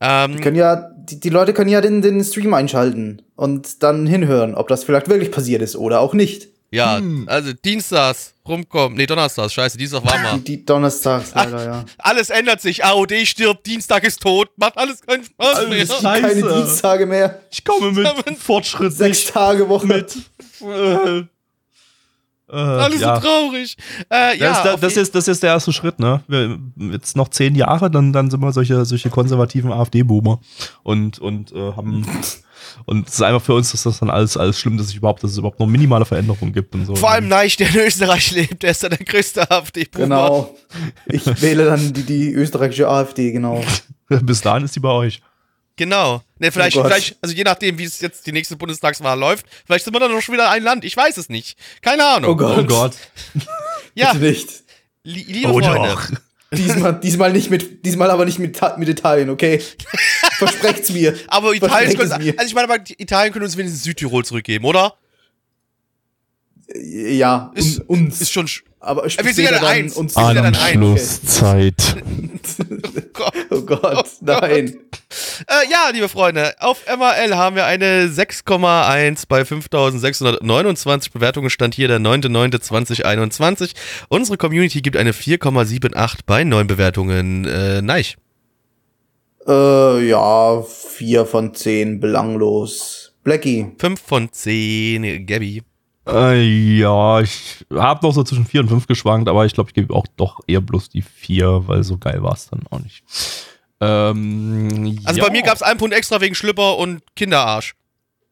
[0.00, 4.54] Ähm, Können ja, die, die Leute können ja den, den Stream einschalten und dann hinhören,
[4.54, 6.48] ob das vielleicht wirklich passiert ist oder auch nicht.
[6.74, 10.38] Ja, also Dienstags rumkommen, nee, Donnerstags, scheiße, Dienstag war mal.
[10.38, 11.84] Die, Donnerstags leider, ja.
[11.98, 15.86] Alles ändert sich, AOD stirbt, Dienstag ist tot, macht alles keinen Spaß Alles mehr.
[15.98, 16.14] klar.
[16.20, 16.54] Keine Scheiße.
[16.54, 17.40] Dienstage mehr.
[17.50, 19.86] Ich komme mit Fortschritt Sechs Tage Woche.
[19.86, 20.16] mit.
[20.60, 21.24] Äh,
[22.48, 23.16] äh, Alles ja.
[23.16, 23.76] so traurig.
[24.10, 26.22] Äh, ja, das, ist das, ist, das ist der erste Schritt, ne?
[26.28, 26.58] Wir,
[26.92, 30.40] jetzt noch zehn Jahre, dann, dann sind wir solche, solche konservativen AfD-Boomer
[30.82, 32.06] und, und äh, haben
[32.86, 35.22] und es ist einfach für uns, dass das dann alles, alles schlimm, dass es überhaupt,
[35.22, 36.94] dass es überhaupt noch minimale Veränderungen gibt und so.
[36.96, 40.04] vor allem Neich, der in Österreich lebt, der ist ja der größte AfD-Boomer.
[40.04, 40.54] Genau.
[41.06, 43.64] Ich wähle dann die, die österreichische AfD, genau.
[44.08, 45.22] Bis dahin ist die bei euch.
[45.76, 46.22] Genau.
[46.38, 49.84] Ne, vielleicht, Oh vielleicht, also je nachdem, wie es jetzt die nächste Bundestagswahl läuft, vielleicht
[49.84, 50.84] sind wir dann noch schon wieder ein Land.
[50.84, 51.58] Ich weiß es nicht.
[51.82, 52.30] Keine Ahnung.
[52.30, 52.58] Oh Gott.
[52.58, 52.94] Oh Gott.
[53.96, 54.48] Ja, Bitte nicht.
[55.04, 55.88] li liebe Oh Freunde.
[55.88, 56.08] doch.
[56.56, 59.60] Diesmal, diesmal nicht mit, diesmal aber nicht mit, mit Italien, okay?
[60.38, 61.16] Versprecht's mir.
[61.28, 62.34] Aber Italien, mir.
[62.36, 64.96] also ich meine, aber Italien können uns wenigstens Südtirol zurückgeben, oder?
[66.74, 68.20] Ja, Ist- uns.
[68.20, 68.48] Ist schon.
[68.84, 69.96] Aber wir sind ja dann dann eins.
[69.96, 70.14] uns.
[70.14, 70.58] Ja dann eins.
[70.62, 71.96] Anschlusszeit.
[72.84, 73.34] Oh Gott.
[73.50, 74.76] Oh Gott, nein.
[75.46, 81.50] Äh, ja, liebe Freunde, auf MRL haben wir eine 6,1 bei 5629 Bewertungen.
[81.50, 83.74] Stand hier der 9.9.2021.
[84.08, 87.44] Unsere Community gibt eine 4,78 bei 9 Bewertungen.
[87.44, 88.16] Äh, Neich.
[89.46, 93.14] Äh, ja, vier von zehn belanglos.
[93.22, 93.66] Blackie.
[93.78, 95.62] 5 von 10, Gabby.
[96.06, 96.42] Äh,
[96.78, 99.94] ja, ich habe noch so zwischen 4 und 5 geschwankt, aber ich glaube, ich gebe
[99.94, 103.02] auch doch eher bloß die 4, weil so geil war es dann auch nicht.
[103.80, 105.26] Ähm, Also ja.
[105.26, 107.74] bei mir gab es einen Punkt extra wegen Schlüpper und Kinderarsch.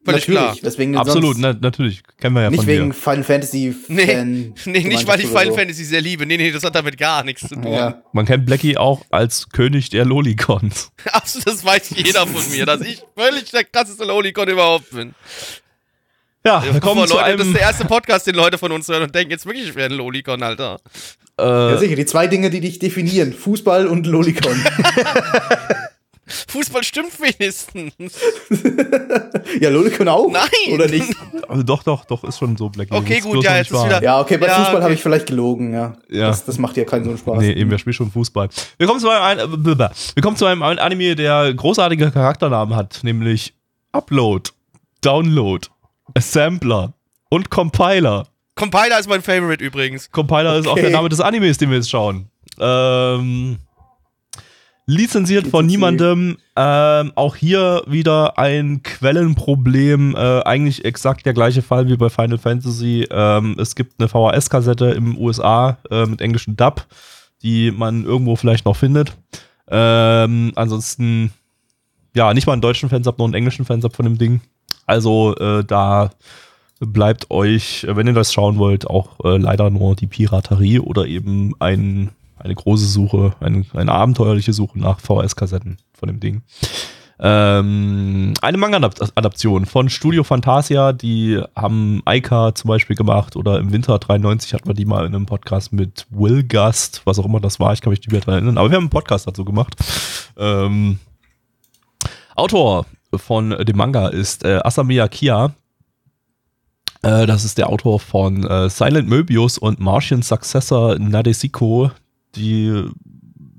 [0.05, 0.57] Völlig Natürlich, klar.
[0.63, 2.03] weswegen denn Absolut, na, natürlich.
[2.17, 2.93] Kennen wir ja Nicht von wegen dir.
[2.93, 5.55] Final Fantasy Nee, Fan nee, nicht weil ich Final so.
[5.55, 6.25] Fantasy sehr liebe.
[6.25, 7.71] Nee, nee, das hat damit gar nichts zu tun.
[7.71, 8.01] Ja.
[8.11, 10.91] Man kennt Blackie auch als König der Lolicons.
[11.13, 15.15] Absolut, das weiß jeder von mir, dass ich völlig der krasseste Lolicon überhaupt bin.
[16.45, 17.53] Ja, Ja, wir kommen Leute, zu das ist einem.
[17.53, 19.95] der erste Podcast, den Leute von uns hören und denken, jetzt wirklich, ich wäre ein
[19.95, 20.79] Lolicon, Alter.
[21.39, 24.55] ja, Äh, sicher, die zwei Dinge, die dich definieren: Fußball und Lolicon.
[26.47, 27.93] Fußball stimmt wenigstens.
[29.59, 30.31] ja, Lolicon auch?
[30.31, 30.73] Nein.
[30.73, 31.13] Oder nicht?
[31.49, 32.93] also doch, doch, doch, ist schon so, Blackie.
[32.93, 34.83] Okay, gut, ja, jetzt ist wieder- Ja, okay, bei Ja, Fußball okay.
[34.83, 35.97] habe ich vielleicht gelogen, ja.
[36.09, 36.27] Ja.
[36.27, 37.39] Das, das macht ja keinen so einen Spaß.
[37.39, 38.47] Nee, eben, wer spielt schon Fußball?
[38.77, 43.53] Wir kommen zu einem, wir kommen zu einem Anime, der großartige Charakternamen hat, nämlich
[43.91, 44.49] Upload,
[45.01, 45.67] Download,
[46.15, 46.93] Assembler
[47.29, 48.27] und Compiler.
[48.55, 50.11] Compiler ist mein Favorite übrigens.
[50.11, 50.81] Compiler ist auch Okay.
[50.83, 52.27] der Name des Animes, den wir jetzt schauen.
[52.59, 53.57] Ähm,
[54.85, 56.37] lizenziert von niemandem.
[56.55, 60.15] Ähm, auch hier wieder ein Quellenproblem.
[60.15, 63.07] Äh, eigentlich exakt der gleiche Fall wie bei Final Fantasy.
[63.09, 66.85] Ähm, es gibt eine VHS-Kassette im USA äh, mit englischem Dub,
[67.41, 69.13] die man irgendwo vielleicht noch findet.
[69.67, 71.31] Ähm, ansonsten,
[72.15, 74.41] ja, nicht mal einen deutschen Fansub, nur einen englischen Fansub von dem Ding.
[74.85, 76.11] Also äh, da
[76.79, 81.53] bleibt euch, wenn ihr das schauen wollt, auch äh, leider nur die Piraterie oder eben
[81.59, 86.41] ein, eine große Suche, eine, eine abenteuerliche Suche nach VHS-Kassetten von dem Ding.
[87.19, 93.97] Ähm, eine Manga-Adaption von Studio Fantasia, die haben Aika zum Beispiel gemacht oder im Winter
[93.99, 97.59] 93 hatten wir die mal in einem Podcast mit Will Gust, was auch immer das
[97.59, 99.75] war, ich kann mich nicht mehr daran erinnern, aber wir haben einen Podcast dazu gemacht.
[100.37, 100.99] Ähm,
[102.35, 105.53] Autor von dem Manga ist äh, Asamiya Kia,
[107.03, 111.91] äh, das ist der Autor von äh, Silent Möbius und Martian Successor Nadesico,
[112.35, 112.85] die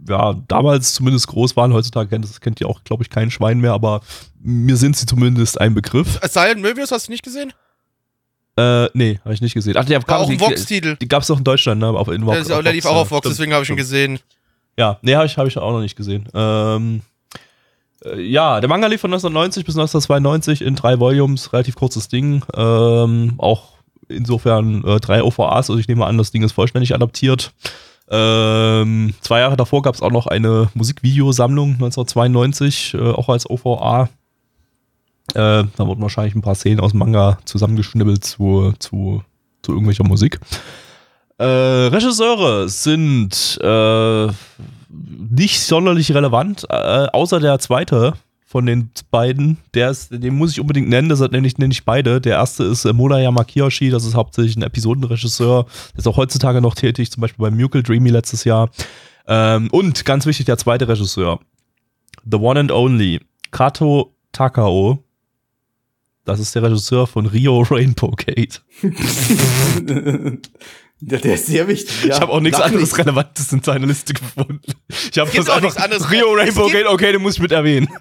[0.09, 1.73] ja damals zumindest groß waren.
[1.73, 4.01] Heutzutage kennt, das kennt ihr auch, glaube ich, kein Schwein mehr, aber
[4.41, 6.19] mir sind sie zumindest ein Begriff.
[6.23, 7.53] Silent Möbius hast du nicht gesehen?
[8.57, 9.75] Äh, nee, habe ich nicht gesehen.
[9.77, 10.97] Ach, der War kam auch ein die, Vox-Titel.
[10.97, 11.89] die gab es auch in Deutschland, ne?
[11.89, 14.21] Auf, in Der, ist, der lief auch auf Vox, deswegen habe ich ihn gesehen.
[14.79, 16.29] Ja, nee, habe ich, hab ich auch noch nicht gesehen.
[16.35, 17.14] Ähm, äh,
[18.17, 22.45] ja, der Manga lief von 1990 bis 1992 in drei Volumes, relativ kurzes Ding.
[22.55, 23.75] Ähm, auch
[24.09, 27.53] insofern äh, drei OVAs, also ich nehme an, das Ding ist vollständig adaptiert.
[28.11, 34.11] Ähm, zwei Jahre davor gab es auch noch eine Musikvideosammlung 1992, äh, auch als OVA.
[35.31, 39.23] Äh, da wurden wahrscheinlich ein paar Szenen aus dem Manga zusammengeschnibbelt zu, zu,
[39.63, 40.39] zu irgendwelcher Musik.
[41.39, 44.29] Äh, Regisseure sind äh,
[45.31, 46.75] nicht sonderlich relevant, äh,
[47.13, 48.15] außer der zweite
[48.55, 49.59] von den beiden.
[49.75, 52.21] Der ist, den muss ich unbedingt nennen, deshalb nenne ich, nenne ich beide.
[52.21, 55.65] Der erste ist äh, Monayama Kiyoshi, das ist hauptsächlich ein Episodenregisseur.
[55.93, 58.71] Der ist auch heutzutage noch tätig, zum Beispiel bei Mucal Dreamy letztes Jahr.
[59.27, 61.41] Ähm, und ganz wichtig, der zweite Regisseur.
[62.31, 63.21] The One and Only.
[63.51, 65.03] Kato Takao.
[66.25, 68.63] Das ist der Regisseur von Rio Rainbow Gate.
[71.01, 72.05] Ja, der ist sehr wichtig.
[72.05, 72.15] Ja.
[72.15, 72.99] Ich habe auch nichts Lach anderes nicht.
[72.99, 74.61] Relevantes in seiner Liste gefunden.
[75.13, 76.11] Ich habe das auch nichts einfach anderes.
[76.11, 77.89] Rio Rainbow Gate, okay, den muss ich mit erwähnen.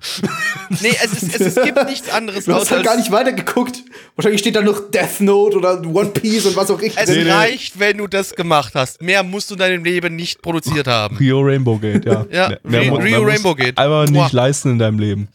[0.82, 3.84] Nee, es, ist, es, es gibt nichts anderes Du hast halt gar nicht weitergeguckt.
[4.16, 6.94] Wahrscheinlich steht da noch Death Note oder One Piece und was auch immer.
[6.96, 7.32] Es Nee, nee.
[7.32, 9.00] reicht, wenn du das gemacht hast.
[9.02, 11.18] Mehr musst du in deinem Leben nicht produziert haben.
[11.18, 12.26] Rio Rainbow Gate, ja.
[12.32, 13.78] Ja, Mehr- mehr Rio- Rio mehr musst Rainbow Gate.
[13.78, 14.24] Einfach Boah.
[14.24, 15.28] nicht leisten in deinem Leben.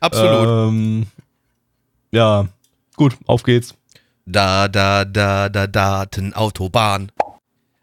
[0.00, 0.68] Absolut.
[0.70, 1.06] Ähm,
[2.12, 2.46] ja,
[2.96, 3.74] gut, auf geht's.
[4.26, 7.12] Da, da, da, da, Datenautobahn.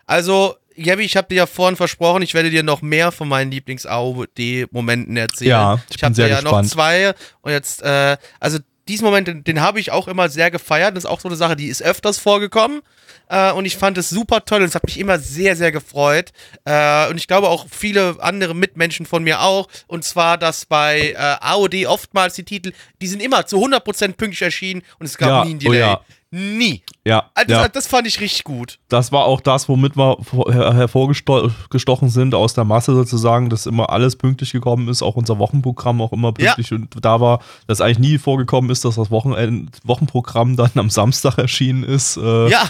[0.05, 3.51] Also, Jebi, ich habe dir ja vorhin versprochen, ich werde dir noch mehr von meinen
[3.51, 5.49] Lieblings-AOD-Momenten erzählen.
[5.49, 6.69] Ja, ich ich habe ja noch gespannt.
[6.69, 10.95] zwei und jetzt, äh, also diesen Moment, den, den habe ich auch immer sehr gefeiert.
[10.97, 12.81] Das ist auch so eine Sache, die ist öfters vorgekommen.
[13.29, 16.31] Äh, und ich fand es super toll und es hat mich immer sehr, sehr gefreut.
[16.65, 19.67] Äh, und ich glaube auch viele andere Mitmenschen von mir auch.
[19.87, 24.41] Und zwar, dass bei äh, AOD oftmals die Titel, die sind immer zu 100% pünktlich
[24.41, 25.79] erschienen und es gab Ja, nie ein oh Delay.
[25.79, 26.01] ja.
[26.36, 26.81] Nie.
[27.05, 27.61] Ja, Also, ja.
[27.63, 28.79] das, das fand ich richtig gut.
[28.89, 33.67] das war auch das, womit wir vor- her hervorgestochen sind aus der Masse sozusagen, dass
[33.67, 37.81] immer alles pünktlich gekommen ist, auch unser Wochenprogramm auch immer pünktlich und da war, dass
[37.81, 42.17] eigentlich nie vorgekommen ist, dass das Wochenend Wochenprogramm dann am Samstag erschienen ist.
[42.17, 42.63] Äh, Ja.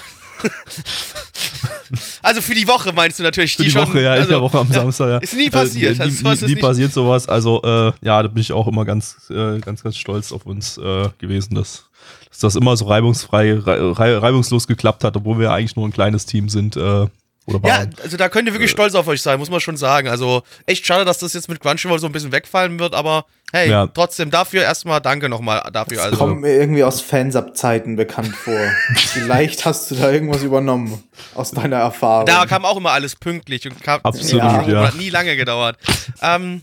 [2.22, 3.56] also für die Woche meinst du natürlich.
[3.56, 5.18] Für die, schon, Woche, ja, in also, der Woche am Samstag, ja.
[5.20, 6.00] Ist nie passiert.
[6.00, 7.30] Äh, Also nie sowas ist nie nicht- passiert sowas.
[7.30, 10.78] Also, äh, ja, da bin ich auch immer ganz, äh, ganz, ganz stolz auf uns
[10.78, 11.86] äh, gewesen, dass,
[12.30, 15.94] dass das immer so reibungsfrei, rei reibungslos geklappt hat, obwohl wir ja eigentlich nur ein
[15.94, 16.76] kleines Team sind.
[16.76, 17.08] Äh,
[17.46, 20.08] oder Ja, also da könnt ihr wirklich stolz auf euch sein, muss man schon sagen.
[20.08, 23.70] Also echt schade, dass das jetzt mit Crunchyroll so ein bisschen wegfallen wird, aber hey,
[23.70, 23.88] Ja.
[23.88, 26.02] trotzdem dafür erstmal danke nochmal dafür.
[26.04, 28.58] Also, Kommt mir irgendwie aus Fansub-Zeiten bekannt vor.
[28.96, 31.04] Vielleicht hast du da irgendwas übernommen
[31.36, 32.28] aus deiner Erfahrung.
[32.28, 34.88] da kam auch immer alles pünktlich und kam Absolut, ja.
[34.88, 35.78] hat nie lange gedauert.
[36.22, 36.62] ähm,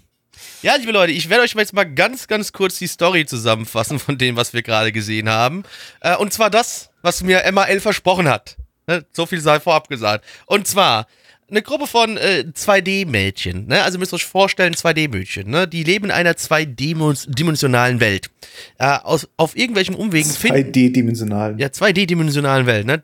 [0.62, 4.18] Ja, liebe Leute, ich werde euch jetzt mal ganz, ganz kurz die Story zusammenfassen von
[4.18, 5.62] dem, was wir gerade gesehen haben.
[6.00, 8.56] Äh, und zwar das, was mir MAL versprochen hat.
[8.86, 9.04] Ne?
[9.12, 10.24] So viel sei vorab gesagt.
[10.46, 11.06] Und zwar
[11.50, 13.68] eine Gruppe von äh, 2D-Mädchen.
[13.68, 13.82] Ne?
[13.82, 15.48] Also müsst ihr euch vorstellen, 2D-Mädchen.
[15.48, 15.66] Ne?
[15.66, 18.30] Die leben in einer zweidimensionalen Welt.
[18.78, 20.70] Äh, aus, auf irgendwelchen Umwegen finden.
[20.72, 21.58] 2D-dimensionalen.
[21.58, 22.86] Ja, 2D-dimensionalen Welt.
[22.86, 23.02] Ne?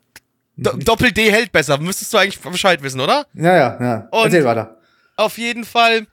[0.58, 1.78] Do Doppel-D hält besser.
[1.78, 3.26] Müsstest du eigentlich Bescheid wissen, oder?
[3.34, 4.08] Ja, ja, ja.
[4.10, 4.76] Und- Erzähl weiter.
[5.16, 6.06] Auf jeden Fall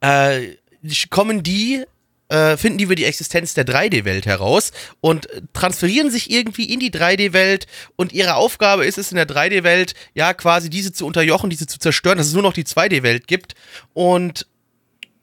[0.00, 0.56] äh,
[1.10, 1.84] kommen die,
[2.28, 6.90] äh, finden die über die Existenz der 3D-Welt heraus und transferieren sich irgendwie in die
[6.90, 7.66] 3D-Welt
[7.96, 11.78] und ihre Aufgabe ist es in der 3D-Welt, ja, quasi diese zu unterjochen, diese zu
[11.78, 13.54] zerstören, dass es nur noch die 2D-Welt gibt.
[13.92, 14.46] Und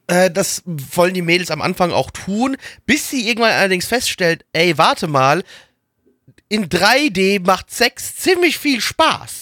[0.06, 2.56] äh, das wollen die Mädels am Anfang auch tun,
[2.86, 5.42] bis sie irgendwann allerdings feststellt, ey, warte mal,
[6.48, 9.41] in 3D macht Sex ziemlich viel Spaß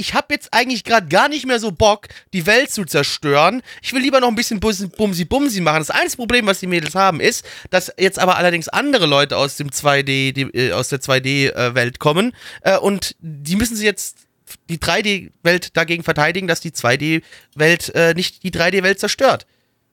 [0.00, 3.62] ich habe jetzt eigentlich gerade gar nicht mehr so Bock, die Welt zu zerstören.
[3.82, 5.80] Ich will lieber noch ein bisschen Bumsi-Bumsi machen.
[5.80, 9.56] Das einzige Problem, was die Mädels haben, ist, dass jetzt aber allerdings andere Leute aus
[9.56, 12.32] dem 2D, die, äh, aus der 2D-Welt kommen
[12.62, 14.26] äh, und die müssen sie jetzt
[14.70, 19.46] die 3D-Welt dagegen verteidigen, dass die 2D-Welt äh, nicht die 3D-Welt zerstört.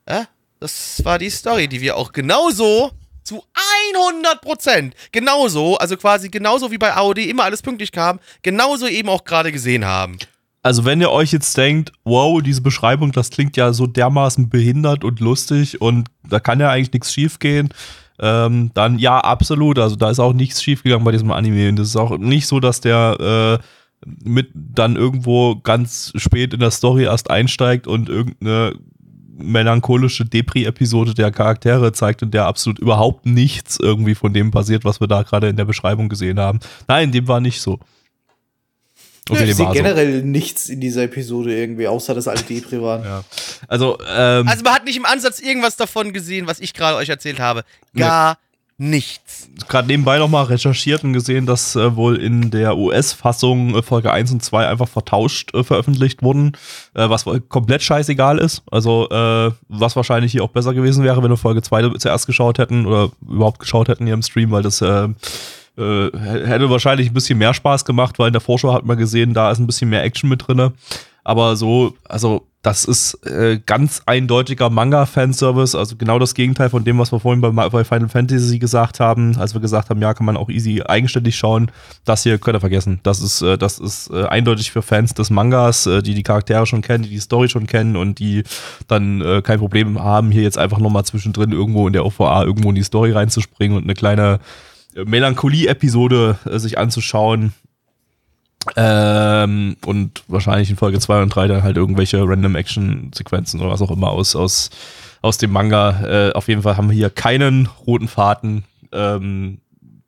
[0.08, 0.26] Ja?
[0.58, 2.92] Das war die Story, die wir auch genauso
[3.22, 3.42] zu
[3.94, 9.08] 100 Prozent genauso, also quasi genauso wie bei AOD immer alles pünktlich kam, genauso eben
[9.08, 10.18] auch gerade gesehen haben.
[10.62, 15.04] Also wenn ihr euch jetzt denkt, wow, diese Beschreibung, das klingt ja so dermaßen behindert
[15.04, 17.72] und lustig und da kann ja eigentlich nichts schiefgehen,
[18.20, 19.78] ähm, dann ja, absolut.
[19.78, 21.68] Also da ist auch nichts schiefgegangen bei diesem Anime.
[21.68, 23.64] Und das ist auch nicht so, dass der äh,
[24.24, 28.74] mit dann irgendwo ganz spät in der Story erst einsteigt und irgendeine
[29.38, 35.00] melancholische Depri-Episode der Charaktere zeigt, in der absolut überhaupt nichts irgendwie von dem passiert, was
[35.00, 36.60] wir da gerade in der Beschreibung gesehen haben.
[36.86, 37.78] Nein, dem war nicht so.
[39.30, 39.72] Okay, Ich dem sehe so.
[39.72, 43.04] generell nichts in dieser Episode irgendwie, außer dass alle Depri waren.
[43.04, 43.24] Ja.
[43.68, 47.08] Also, ähm, Also man hat nicht im Ansatz irgendwas davon gesehen, was ich gerade euch
[47.08, 47.64] erzählt habe.
[47.94, 48.38] Gar
[48.78, 49.50] nichts.
[49.68, 54.30] gerade nebenbei nochmal recherchiert und gesehen, dass äh, wohl in der US-Fassung äh, Folge 1
[54.30, 56.52] und 2 einfach vertauscht äh, veröffentlicht wurden,
[56.94, 58.62] äh, was komplett scheißegal ist.
[58.70, 62.58] Also, äh, was wahrscheinlich hier auch besser gewesen wäre, wenn wir Folge 2 zuerst geschaut
[62.58, 65.08] hätten oder überhaupt geschaut hätten hier im Stream, weil das äh,
[65.76, 69.34] äh, hätte wahrscheinlich ein bisschen mehr Spaß gemacht, weil in der Vorschau hat man gesehen,
[69.34, 70.72] da ist ein bisschen mehr Action mit drinne.
[71.28, 76.98] Aber so, also das ist äh, ganz eindeutiger Manga-Fanservice, also genau das Gegenteil von dem,
[76.98, 80.24] was wir vorhin bei, bei Final Fantasy gesagt haben, als wir gesagt haben, ja, kann
[80.24, 81.70] man auch easy eigenständig schauen.
[82.06, 83.00] Das hier könnt ihr vergessen.
[83.02, 86.64] Das ist, äh, das ist äh, eindeutig für Fans des Mangas, äh, die die Charaktere
[86.64, 88.42] schon kennen, die die Story schon kennen und die
[88.86, 92.70] dann äh, kein Problem haben, hier jetzt einfach nochmal zwischendrin irgendwo in der OVA irgendwo
[92.70, 94.40] in die Story reinzuspringen und eine kleine
[94.96, 97.52] äh, Melancholie-Episode sich anzuschauen.
[98.76, 103.80] Ähm, und wahrscheinlich in Folge 2 und 3 dann halt irgendwelche random Action-Sequenzen oder was
[103.82, 104.70] auch immer aus, aus,
[105.22, 106.28] aus dem Manga.
[106.28, 108.64] Äh, auf jeden Fall haben wir hier keinen roten Faden.
[108.92, 109.60] Ähm,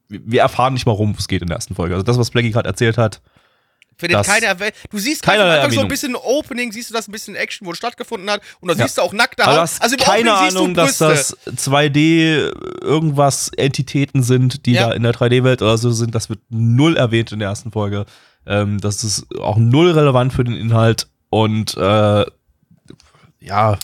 [0.09, 1.95] wir erfahren nicht mal, worum es geht in der ersten Folge.
[1.95, 3.21] Also das, was Blackie gerade erzählt hat,
[3.97, 4.73] Findet Das- keine Erwähnung.
[4.91, 7.75] Du siehst Keinerlei einfach so ein bisschen Opening, siehst du, dass ein bisschen Action wohl
[7.75, 8.85] stattgefunden hat und da Ja.
[8.87, 9.59] siehst du auch nackte Haut.
[9.59, 14.89] Also im keine Ahnung, du dass das 2D irgendwas Entitäten sind, die Ja.
[14.89, 16.15] da in der 3D-Welt oder so sind.
[16.15, 18.07] Das wird null erwähnt in der ersten Folge.
[18.51, 22.25] Ähm, das ist auch null relevant für den Inhalt und äh,
[23.41, 23.79] ja.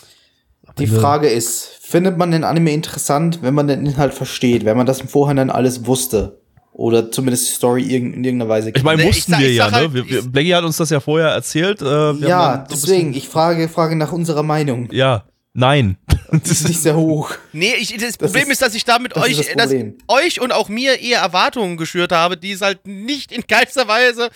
[0.78, 4.84] Die Frage ist, findet man den Anime interessant, wenn man den Inhalt versteht, wenn man
[4.84, 6.40] das im Vorhinein alles wusste?
[6.72, 9.64] Oder zumindest die Story in irgendeiner Weise Ich meine, Nee, ich wussten sag- wir ja,
[9.70, 9.78] sag ne?
[9.78, 11.80] halt, Wir, Blackie hat uns das ja vorher erzählt.
[11.80, 11.84] Äh,
[12.20, 14.88] wir ja, so deswegen, bisschen- ich frage, frage nach unserer Meinung.
[14.92, 15.96] Ja, nein.
[16.30, 17.32] Das ist nicht sehr hoch.
[17.52, 19.72] Nee, ich, das Problem ist- ist, dass ich damit das euch, das
[20.08, 24.30] euch und auch mir eher Erwartungen geschürt habe, die es halt nicht in keinster Weise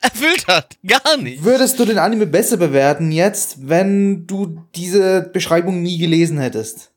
[0.00, 0.76] erfüllt hat.
[0.86, 1.44] Gar nicht.
[1.44, 6.90] Würdest du den Anime besser bewerten jetzt, wenn du diese Beschreibung nie gelesen hättest?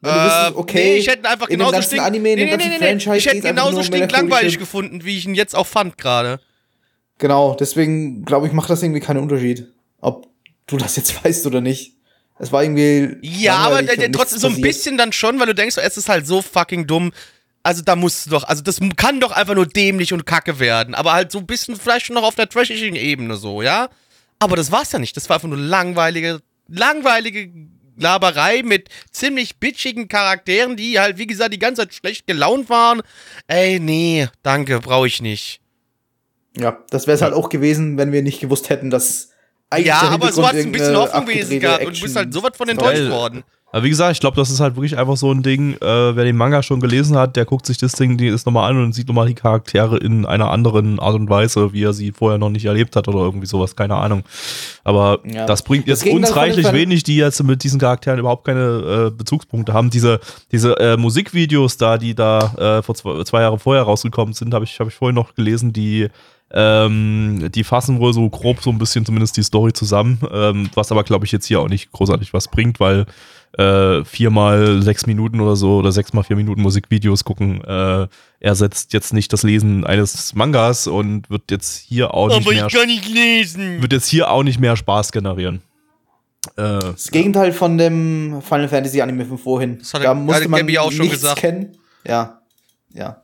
[0.00, 2.68] Wenn du Äh, wüsstest, okay, nee, ich hätte einfach genauso stink- Anime, nee, nee, nee,
[2.68, 2.78] nee.
[2.78, 6.40] Franchise Ich hätte genauso stinklangweilig gefunden, wie ich ihn jetzt auch fand gerade.
[7.18, 9.68] Genau, deswegen glaube ich, macht das irgendwie keinen Unterschied,
[10.00, 10.26] ob
[10.66, 11.91] du das jetzt weißt oder nicht.
[12.42, 13.18] Es war irgendwie.
[13.22, 14.66] Ja, aber trotzdem so ein passiert.
[14.66, 17.12] bisschen dann schon, weil du denkst, es ist halt so fucking dumm.
[17.62, 20.96] Also da musst du doch, also das kann doch einfach nur dämlich und kacke werden.
[20.96, 23.90] Aber halt so ein bisschen vielleicht schon noch auf der trashigen Ebene so, ja?
[24.40, 25.16] Aber das war's ja nicht.
[25.16, 27.48] Das war einfach nur langweilige, langweilige
[27.96, 33.02] Laberei mit ziemlich bitchigen Charakteren, die halt, wie gesagt, die ganze Zeit schlecht gelaunt waren.
[33.46, 35.60] Ey, nee, danke, brauche ich nicht.
[36.56, 39.31] Ja, das wäre es halt auch gewesen, wenn wir nicht gewusst hätten, dass
[39.72, 42.16] eigentlich ja, aber so Hintergrund hast du ein bisschen Hoffnung gewesen gehabt und du bist
[42.16, 43.42] halt Action- so was von enttäuscht worden.
[43.74, 46.24] Aber wie gesagt, ich glaube, das ist halt wirklich einfach so ein Ding, äh, wer
[46.24, 48.92] den Manga schon gelesen hat, der guckt sich das Ding die ist nochmal an und
[48.92, 52.50] sieht nochmal die Charaktere in einer anderen Art und Weise, wie er sie vorher noch
[52.50, 54.24] nicht erlebt hat oder irgendwie sowas, keine Ahnung.
[54.84, 55.46] Aber Ja.
[55.46, 59.06] das bringt Das jetzt Gegenteil uns reichlich wenig, die jetzt mit diesen Charakteren überhaupt keine
[59.06, 59.88] äh, Bezugspunkte haben.
[59.88, 60.20] Diese,
[60.50, 64.66] diese äh, Musikvideos da, die da äh, vor zwei, zwei Jahre vorher rausgekommen sind, habe
[64.66, 66.08] ich, hab ich vorhin noch gelesen, die
[66.52, 70.90] ähm, die fassen wohl so grob so ein bisschen zumindest die Story zusammen, ähm, was
[70.92, 73.06] aber glaube ich jetzt hier auch nicht großartig was bringt, weil
[73.58, 78.06] äh, viermal sechs Minuten oder so oder sechsmal vier Minuten Musikvideos gucken äh,
[78.40, 83.08] ersetzt jetzt nicht das Lesen eines Mangas und wird jetzt hier auch nicht mehr nicht
[83.08, 83.82] lesen.
[83.82, 85.60] wird jetzt hier auch nicht mehr Spaß generieren.
[86.56, 89.78] Äh, Das Gegenteil von dem Final Fantasy Anime von vorhin.
[89.78, 91.38] Das hat- da musste man Gabby auch schon gesagt.
[91.38, 91.76] kennen.
[92.06, 92.40] Ja.
[92.94, 93.22] ja.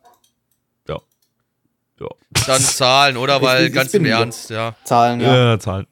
[2.01, 2.07] Ja.
[2.47, 3.37] Dann Zahlen, oder?
[3.37, 4.11] Ich- Weil ich ganz bin im.
[4.13, 4.75] Ernst, ja.
[4.85, 5.55] Zahlen, ja.
[5.55, 5.87] Äh, Zahlen.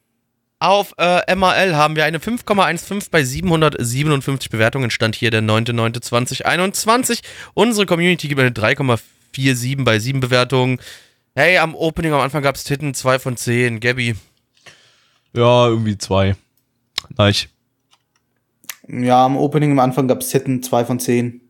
[0.59, 4.91] Auf äh, MAL haben wir eine 5,15 bei 757 Bewertungen.
[4.91, 7.21] Stand hier der 9.9.2021.
[7.55, 10.81] Unsere Community gibt eine 3,47 bei 7 Bewertungen.
[11.35, 13.81] Hey, am Opening am Anfang gab es Titten 2 von 10.
[13.81, 14.15] Gabby.
[15.35, 16.35] Ja, irgendwie zwei.
[17.19, 17.35] Nein.
[18.89, 21.43] Ja, am Opening am Anfang gab es Hitten 2 von 10.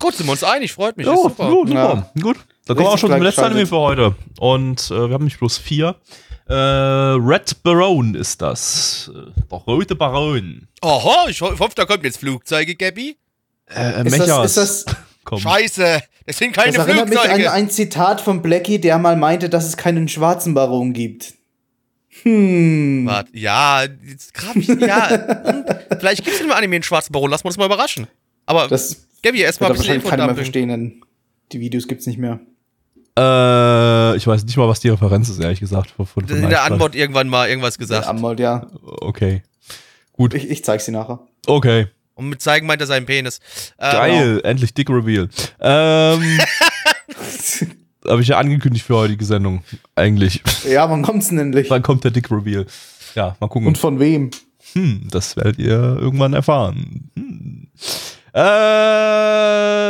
[0.00, 1.06] Gut, sind wir uns einig, freut mich.
[1.06, 1.50] Ja, ist ja, super.
[1.50, 1.72] super.
[1.72, 2.10] Ja.
[2.20, 2.38] Gut.
[2.74, 4.14] Dann kommen wir auch schon zum letzten Anime für heute.
[4.38, 5.96] Und äh, wir haben nicht bloß vier.
[6.48, 9.10] Äh, Red Baron ist das.
[9.14, 10.66] Äh, Der rote Baron.
[10.82, 13.16] Oho, ich, ho ich hoffe, da kommt jetzt Flugzeuge, Gabby.
[13.74, 15.38] Äh, Ist das, ist das, Komm.
[15.38, 17.52] Scheiße, das sind keine das erinnert mich an Flugzeuge.
[17.52, 21.34] ein Zitat von Blackie, der mal meinte, dass es keinen schwarzen Baron gibt.
[22.22, 23.06] Hm.
[23.06, 25.08] Warte, ja, jetzt grab ich, ja.
[25.44, 25.64] hm,
[26.00, 28.08] vielleicht gibt es in dem Anime einen schwarzen Baron, lass uns mal überraschen.
[28.46, 30.44] Aber Das Gabby, erstmal ein bisschen wahrscheinlich keiner mehr Infodumping.
[30.44, 31.04] verstehen, denn
[31.52, 32.40] die Videos gibt's nicht mehr.
[33.18, 35.90] Äh, ich weiß nicht mal, was die Referenz ist, ehrlich gesagt.
[35.90, 36.64] Von, von, In der.
[36.64, 38.06] Antwort irgendwann mal irgendwas gesagt.
[38.06, 38.66] Ammold, ja.
[38.82, 39.42] Okay.
[40.32, 41.20] Ich, ich zeig's dir nachher.
[41.46, 41.86] Okay.
[42.14, 43.40] Und mit zeigen meint er seinen Penis.
[43.78, 44.40] Äh, Geil.
[44.44, 45.28] Endlich Dick Reveal.
[45.60, 46.40] Ähm,
[48.06, 49.62] Habe ich ja angekündigt für heutige Sendung.
[49.94, 50.42] Eigentlich.
[50.68, 51.70] Ja, wann kommt's denn endlich?
[51.70, 52.66] Wann kommt der Dick Reveal?
[53.14, 53.68] Ja, mal gucken.
[53.68, 54.30] Und von wem?
[54.72, 57.10] Hm, das werdet ihr irgendwann erfahren.
[57.16, 57.68] Hm.
[58.32, 58.40] Äh,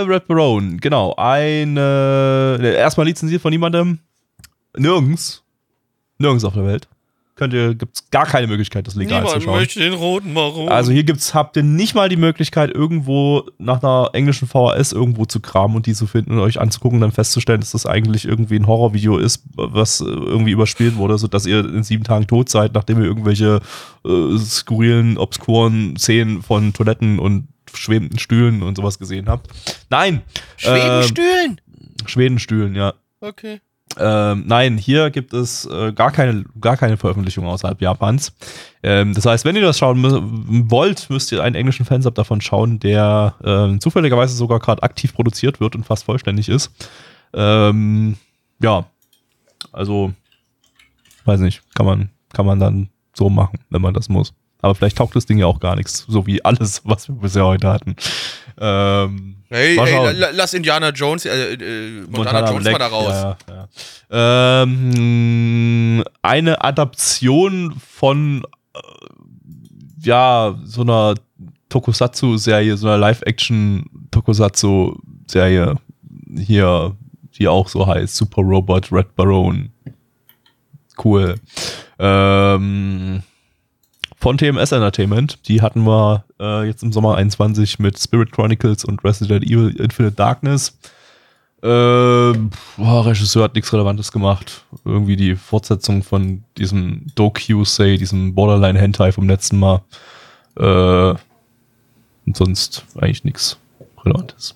[0.02, 1.14] Red Baron, genau.
[1.16, 2.58] Eine.
[2.60, 3.98] ne, Erstmal lizenziert von niemandem.
[4.76, 5.42] Nirgends.
[6.18, 6.88] Nirgends auf der Welt.
[7.40, 9.56] Könnt ihr, gibt's gar keine Möglichkeit, das legal zu Niemand schauen.
[9.56, 10.68] möchte den roten Baron.
[10.68, 15.24] Also hier gibt's, habt ihr nicht mal die Möglichkeit, irgendwo nach einer englischen VHS irgendwo
[15.24, 18.26] zu kramen und die zu finden und euch anzugucken und dann festzustellen, dass das eigentlich
[18.26, 22.50] irgendwie ein Horrorvideo ist, was äh, irgendwie überspielt wurde, sodass ihr in sieben Tagen tot
[22.50, 23.60] seid, nachdem ihr irgendwelche
[24.04, 29.48] äh, skurrilen, obskuren Szenen von Toiletten und schwebenden Stühlen und sowas gesehen habt.
[29.90, 30.22] Nein!
[30.56, 31.60] Schwedenstühlen.
[31.68, 32.94] Ähm, Schwedenstühlen, ja.
[33.20, 33.60] Okay.
[33.98, 38.32] Ähm, nein, hier gibt es äh, gar, keine, gar keine Veröffentlichung außerhalb Japans.
[38.84, 42.40] Ähm, das heißt, wenn ihr das schauen mü- wollt, müsst ihr einen englischen Fansub davon
[42.40, 46.70] schauen, der ähm, zufälligerweise sogar gerade aktiv produziert wird und fast vollständig ist.
[47.34, 48.16] Ähm,
[48.62, 48.86] ja,
[49.72, 50.12] also,
[51.24, 54.32] weiß nicht, kann man, kann man dann so machen, wenn man das muss.
[54.62, 57.46] Aber vielleicht taugt das Ding ja auch gar nichts, so wie alles, was wir bisher
[57.46, 57.96] heute hatten.
[58.58, 63.36] Ähm, Hey, hey lass Indiana Jones, äh, äh, Montana, Jones Black, mal da raus.
[63.48, 63.66] Ja,
[64.12, 64.62] ja.
[64.62, 68.44] Ähm, eine Adaption von
[68.74, 68.78] äh,
[70.02, 71.16] ja, so einer
[71.68, 75.74] Tokusatsu-Serie, so einer Live-Action-Tokusatsu-Serie
[76.36, 76.96] hier,
[77.36, 79.72] die auch so heißt, Super Robot Red Baron.
[81.02, 81.34] Cool.
[81.98, 83.24] Ähm,
[84.20, 89.02] von TMS Entertainment, die hatten wir äh, jetzt im Sommer 21 mit Spirit Chronicles und
[89.02, 90.78] Resident Evil Infinite Darkness.
[91.62, 94.64] Ähm, boah, Regisseur hat nichts Relevantes gemacht.
[94.84, 99.82] Irgendwie die Fortsetzung von diesem Doku-Say, diesem Borderline-Hentai vom letzten Mal.
[100.56, 101.14] Äh,
[102.26, 103.58] und sonst eigentlich nichts
[104.04, 104.54] Relevantes.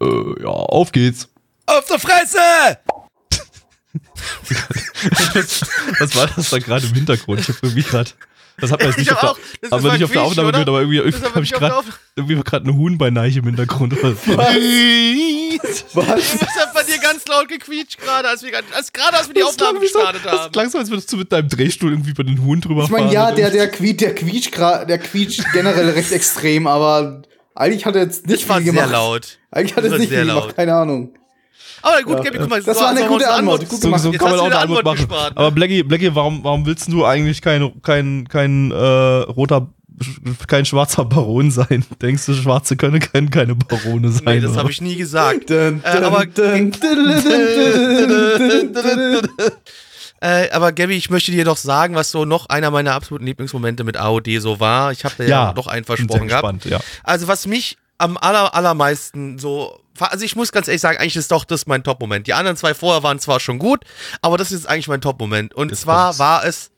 [0.00, 1.28] Äh, ja, auf geht's.
[1.66, 3.05] Auf der Fresse!
[5.98, 7.40] Was war das da gerade im Hintergrund?
[7.40, 8.10] Ich habe irgendwie gerade.
[8.58, 9.38] Das hat man jetzt Ich nicht auf der, auch-
[9.70, 11.58] haben wir mal nicht auf der Aufnahme gehört, aber irgendwie, irgendwie haben habe ich der
[11.58, 11.84] gerade
[12.16, 13.94] irgendwie gerade eine Huhnbeineich im Hintergrund.
[14.00, 14.08] So.
[15.94, 16.38] Was?
[16.38, 19.40] Das hat bei dir ganz laut gequietscht gerade, als wir, als, gerade als wir die
[19.40, 20.52] Das Aufnahme wie so- gestartet Das haben.
[20.52, 23.04] klang so, als würdest du mit deinem Drehstuhl irgendwie über den Huhn drüber Ich meine,
[23.04, 23.12] fahren.
[23.14, 27.22] ja, Und der, der quietscht, der quietscht, der quietscht generell recht extrem, aber
[27.54, 28.92] eigentlich hat er jetzt nicht Das war viel sehr gemacht.
[28.92, 29.38] laut.
[29.50, 31.14] Eigentlich hat er war nicht sehr viel gemacht, keine Ahnung.
[31.82, 32.22] Aber gut, Ja.
[32.24, 32.62] Gabi, guck mal.
[32.62, 34.02] Das so- war eine so gute Antwort, Antwort- gut So, gemacht.
[34.02, 35.08] so Jetzt kann man hast auch du eine Antwort Antwort machen.
[35.08, 35.40] gespart, ne?
[35.40, 39.68] Aber Blackie, Blackie warum, warum willst du eigentlich kein, kein, kein äh, roter,
[40.46, 41.84] kein schwarzer Baron sein?
[42.02, 44.22] Denkst du, Schwarze können, können keine Barone sein?
[44.24, 45.48] Nee, das habe ich nie gesagt.
[45.50, 46.72] Dun, Äh, aber- dun.
[50.20, 53.84] Äh, aber Gabby, ich möchte dir doch sagen, was so noch einer meiner absoluten Lieblingsmomente
[53.84, 54.90] mit AOD so war.
[54.92, 56.42] Ich habe da ja, noch einen versprochen gehabt.
[56.42, 56.80] gespannt, ja.
[57.04, 61.30] Also was mich am aller, allermeisten so, also ich muss ganz ehrlich sagen, eigentlich ist
[61.30, 62.26] doch das mein Top-Moment.
[62.26, 63.84] Die anderen zwei vorher waren zwar schon gut,
[64.22, 65.54] aber das ist eigentlich mein Top-Moment.
[65.54, 66.70] Und Ist zwar war es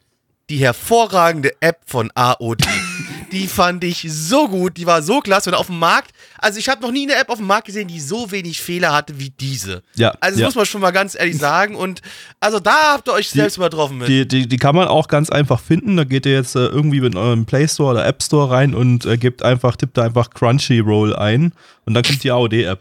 [0.49, 2.63] die hervorragende App von AOD.
[3.33, 6.69] die fand ich so gut, die war so klasse und auf dem Markt, also ich
[6.69, 9.31] habe noch nie eine App auf dem Markt gesehen, die so wenig Fehler hatte wie
[9.31, 9.83] diese.
[9.95, 10.47] Ja, Also das ja.
[10.47, 12.01] muss man schon mal ganz ehrlich sagen und
[12.41, 14.09] also da habt ihr euch selbst übertroffen mit.
[14.09, 15.97] Die, die, die kann man auch ganz einfach finden.
[15.97, 19.05] Da geht ihr jetzt äh, irgendwie in euren Play Store oder App Store rein und
[19.07, 21.53] äh, gebt einfach, tippt da einfach Crunchyroll ein
[21.85, 22.81] und dann kommt die AOD-App.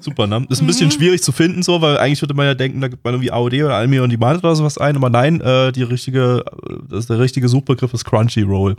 [0.00, 0.44] Super, ne?
[0.50, 0.90] Ist ein bisschen Mhm.
[0.92, 3.54] schwierig zu finden, so, weil eigentlich würde man ja denken, da gibt man irgendwie AOD
[3.62, 7.10] oder Anime on Demand oder sowas ein, aber nein, äh, die richtige, äh, das ist
[7.10, 8.74] der richtige Suchbegriff ist Crunchyroll.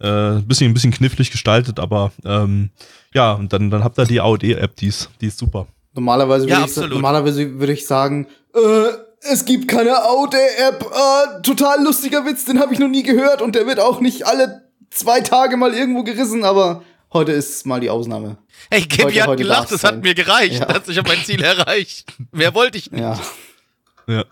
[0.00, 0.06] Äh,
[0.38, 2.70] ein bisschen, ein bisschen knifflig gestaltet, aber ähm,
[3.12, 5.66] ja, und dann, dann habt ihr die AOD-App, die ist, die ist super.
[5.94, 6.90] Normalerweise Ja, würde ich, sa- absolut.
[6.96, 8.58] normalerweise würde ich sagen, äh,
[9.22, 10.82] es gibt keine AOD-App.
[10.90, 14.26] Äh, total lustiger Witz, den habe ich noch nie gehört und der wird auch nicht
[14.26, 16.82] alle zwei Tage mal irgendwo gerissen, aber
[17.12, 18.38] heute ist mal die Ausnahme.
[18.70, 20.60] Hey, Gabby heute- hat gelacht, das hat mir gereicht.
[20.60, 20.64] Ja.
[20.66, 22.06] dass Ich habe mein Ziel erreicht.
[22.32, 23.00] Mehr wollte ich nicht.
[23.02, 23.20] Ja.
[24.06, 24.24] Ja.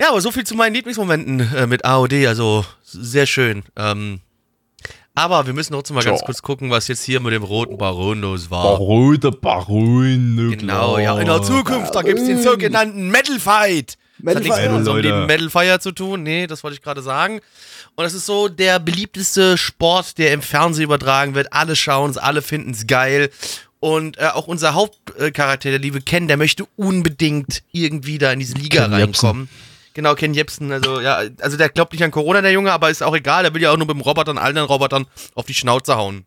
[0.00, 3.62] Ja, aber so viel zu meinen Lieblingsmomenten äh, mit AOD, also sehr schön.
[3.76, 4.20] Ähm,
[5.14, 6.26] aber wir müssen trotzdem mal ganz Tja.
[6.26, 8.62] kurz gucken, was jetzt hier mit dem roten Baron los war.
[8.78, 11.42] Baron, der Baron, ne, Genau, ja, in der.
[11.42, 13.98] Zukunft, da gibt's den sogenannten Metal Fight.
[14.20, 16.22] Das hat Metal nichts mit unserem lieben Metal Fire zu tun.
[16.22, 17.40] Nee, das wollte ich gerade sagen.
[17.96, 21.52] Und es ist so der beliebteste Sport, der im Fernsehen übertragen wird.
[21.52, 23.30] Alle schauen es, alle finden es geil.
[23.80, 28.54] Und äh, auch unser Hauptcharakter, der liebe Ken, der möchte unbedingt irgendwie da in diese
[28.54, 29.48] Liga Ken Jebsen.
[29.98, 33.02] Genau, Ken Jebsen, also ja, also der glaubt nicht an Corona, der Junge, aber ist
[33.02, 35.96] auch egal, der will ja auch nur mit dem Robotern, allen Robotern auf die Schnauze
[35.96, 36.24] hauen.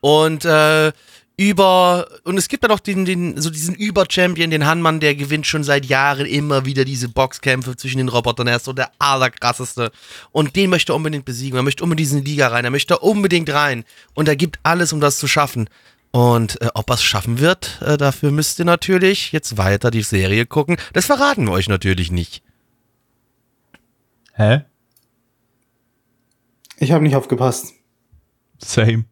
[0.00, 0.90] Und äh,
[1.36, 5.46] über und es gibt da noch den, den so diesen Über-Champion, den Hanmann, der gewinnt
[5.46, 8.48] schon seit Jahren immer wieder diese Boxkämpfe zwischen den Robotern.
[8.48, 9.92] Er ist so der allerkrasseste
[10.32, 11.56] und den möchte er unbedingt besiegen.
[11.56, 12.64] Er möchte unbedingt in diese Liga rein.
[12.64, 13.84] Er möchte unbedingt rein
[14.14, 15.68] und er gibt alles, um das zu schaffen.
[16.12, 20.02] Und äh, ob er es schaffen wird, äh, dafür müsst ihr natürlich jetzt weiter die
[20.02, 20.76] Serie gucken.
[20.92, 22.42] Das verraten wir euch natürlich nicht.
[24.34, 24.62] Hä?
[26.78, 27.72] Ich habe nicht aufgepasst.
[28.58, 29.04] Same.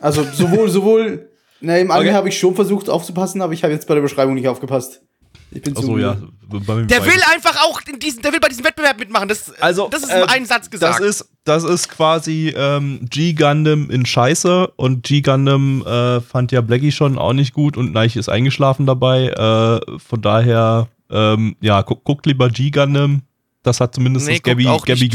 [0.00, 1.30] Also sowohl, sowohl,
[1.60, 2.16] na, im Anime Okay.
[2.16, 5.02] habe ich schon versucht aufzupassen, aber ich habe jetzt bei der Beschreibung nicht aufgepasst.
[5.50, 6.16] Ich bin zu Achso, ja.
[6.48, 9.28] Der will einfach auch in diesen, der will bei diesem Wettbewerb mitmachen.
[9.28, 11.00] Das, Also, das ist äh, in einem Satz gesagt.
[11.00, 16.92] Das ist, das ist quasi ähm, G-Gundam in Scheiße und G-Gundam äh, fand ja Blackie
[16.92, 19.28] schon auch nicht gut und Neich ist eingeschlafen dabei.
[19.28, 23.22] Äh, von daher, ähm, ja, guck, guckt lieber G-Gundam.
[23.64, 25.08] Das hat zumindest Nee, das Gabby, Gabby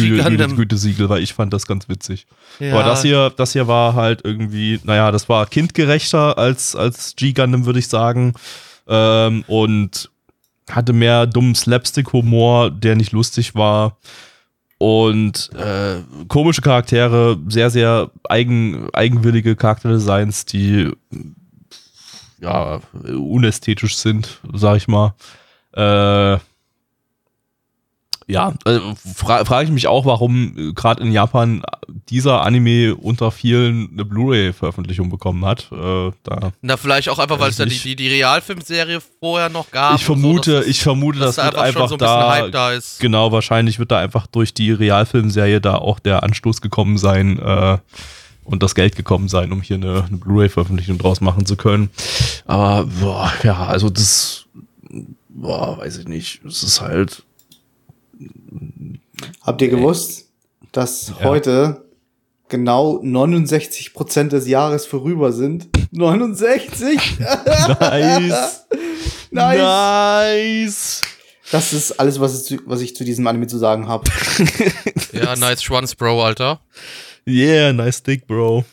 [0.58, 2.28] Gütesiegel, weil ich fand das ganz witzig.
[2.60, 2.74] Ja.
[2.74, 7.66] Aber das hier, das hier war halt irgendwie, naja, das war kindgerechter als, als G-Gundam,
[7.66, 8.34] würde ich sagen.
[8.90, 10.11] Ähm, und
[10.70, 13.97] hatte mehr dummen Slapstick-Humor, der nicht lustig war.
[14.78, 20.91] Und äh, komische Charaktere, sehr, sehr eigen, eigenwillige Charakterdesigns, die
[22.39, 25.14] ja, unästhetisch sind, sag ich mal.
[25.74, 26.39] Äh,
[28.28, 31.63] ja, also fra frage ich mich auch, warum gerade in Japan
[32.09, 35.69] dieser Anime unter vielen eine Blu-ray-Veröffentlichung bekommen hat.
[35.72, 39.72] Äh, da Na, vielleicht auch einfach, weil es da die, die, die Realfilmserie vorher noch
[39.72, 39.95] gab.
[39.95, 42.51] ich vermute, so, dass, ich vermute, dass das da einfach einfach so ein da, Hype
[42.51, 42.99] da ist.
[42.99, 47.78] genau, wahrscheinlich wird da einfach durch die Realfilmserie da auch der Anstoß gekommen sein äh,
[48.43, 51.89] und das Geld gekommen sein, um hier eine, eine Blu-ray-Veröffentlichung draus machen zu können.
[52.45, 54.45] Aber boah, ja, also das,
[55.30, 57.24] boah, weiß ich nicht, es ist halt
[59.43, 60.30] Habt ihr gewusst,
[60.72, 61.26] dass Ja.
[61.26, 61.86] heute
[62.49, 65.67] genau 69% des Jahres vorüber sind?
[65.91, 67.19] 69?
[67.19, 68.65] nice.
[69.34, 69.59] Nice.
[69.61, 71.01] Nice.
[71.51, 74.03] Das ist alles, was ich, zu, was ich zu diesem Anime zu sagen habe.
[75.13, 76.61] Ja, nice Schwanz, Bro, Alter.
[77.28, 78.65] Yeah, nice dick, Bro.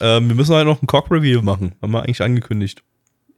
[0.00, 1.74] Ähm, wir müssen halt noch ein Cock-Review machen.
[1.80, 2.82] Haben wir eigentlich angekündigt.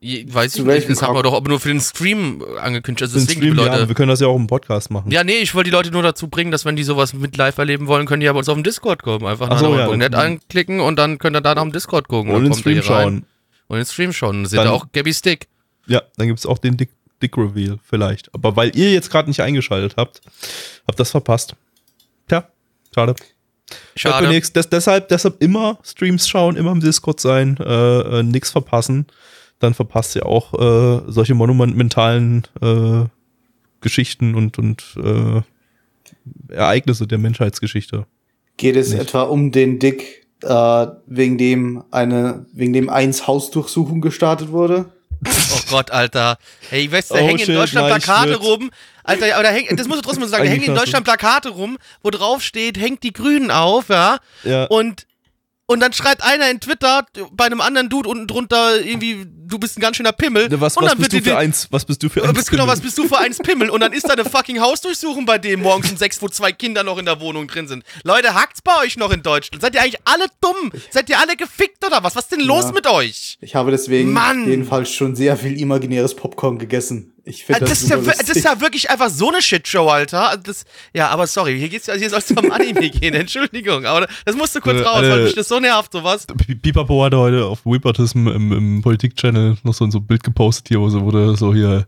[0.01, 3.03] Je- Weiß Zu ich nicht, das haben wir doch aber nur für den Stream angekündigt.
[3.03, 3.89] Also deswegen, Stream, die ja, Leute.
[3.89, 5.11] wir können das ja auch im Podcast machen.
[5.11, 7.59] Ja, nee, ich wollte die Leute nur dazu bringen, dass wenn die sowas mit live
[7.59, 9.27] erleben wollen, können die aber uns auf dem Discord kommen.
[9.27, 12.07] Einfach Ach so, ja, nett dann- anklicken und dann könnt ihr da nach dem Discord
[12.07, 12.31] gucken.
[12.33, 13.25] Und dann den Stream schauen.
[13.67, 14.45] Und den Stream schauen.
[14.45, 15.49] Da seht Dann- ihr auch Gabby Stick.
[15.87, 16.91] Ja, dann gibt's auch den Dick,
[17.21, 18.33] Dick Reveal vielleicht.
[18.35, 20.21] Aber weil ihr jetzt gerade nicht eingeschaltet habt,
[20.87, 21.55] habt das verpasst.
[22.29, 22.49] Tja,
[22.95, 23.17] schade.
[23.97, 24.29] Schade.
[24.41, 29.07] Des, deshalb, deshalb immer Streams schauen, immer im Discord sein, äh, äh, nix verpassen.
[29.59, 33.05] Dann verpasst ihr auch äh, solche monumentalen äh,
[33.81, 35.43] Geschichten und, und äh,
[36.53, 38.07] Ereignisse der Menschheitsgeschichte.
[38.57, 39.01] Geht es Nicht.
[39.01, 44.93] etwa um den Dick, äh, wegen dem eine, wegen dem eins Hausdurchsuchung gestartet wurde?
[45.27, 46.39] Oh Gott, Alter.
[46.71, 48.71] Hey, weißt du, Oh hängen in shit, Deutschland nein, ich Plakate rum.
[49.03, 51.49] Alter, aber da hängt, das musst du trotzdem mal sagen, da hängen in Deutschland Plakate
[51.49, 54.19] rum, wo drauf steht, hängt die Grünen auf, ja.
[54.45, 54.65] Ja.
[54.67, 55.07] Und,
[55.69, 59.79] und dann schreibt einer in Twitter bei einem anderen Dude unten drunter irgendwie, du bist
[59.79, 60.49] ein ganz schöner Pimmel.
[60.49, 61.69] Ne, Was, und was dann bist du wird die- für eins?
[61.71, 62.35] Was bist du für Du eins?
[62.39, 63.71] bist genau, was bist du für eins Pimmel?
[63.71, 66.83] Und dann ist da eine fucking Hausdurchsuchung bei dem morgens um sechs, wo zwei Kinder
[66.83, 67.85] noch in der Wohnung drin sind.
[68.03, 69.63] Leute, hackt's bei euch noch in Deutschland?
[69.63, 70.73] Seid ihr eigentlich alle dumm?
[70.91, 72.17] Seid ihr alle gefickt oder was?
[72.17, 72.73] Was ist denn los Ja.
[72.73, 73.37] mit euch?
[73.41, 74.49] Ich habe deswegen Mann!
[74.49, 77.13] jedenfalls schon sehr viel imaginäres Popcorn gegessen.
[77.29, 80.39] Ich finde Das, das, ist ja, das ist ja wirklich einfach so eine Shitshow, Alter.
[80.43, 80.65] Das,
[80.95, 83.85] ja, aber sorry, hier geht's hier soll es um Anime gehen, Entschuldigung.
[83.85, 86.27] Aber das musst du kurz Äh, raus, äh, weil mich das so nervt, sowas.
[86.63, 90.81] Pipapo hatte heute auf Whippertism im, im Politik-Channel noch so ein so Bild gepostet hier,
[90.81, 91.87] wo so wurde so hier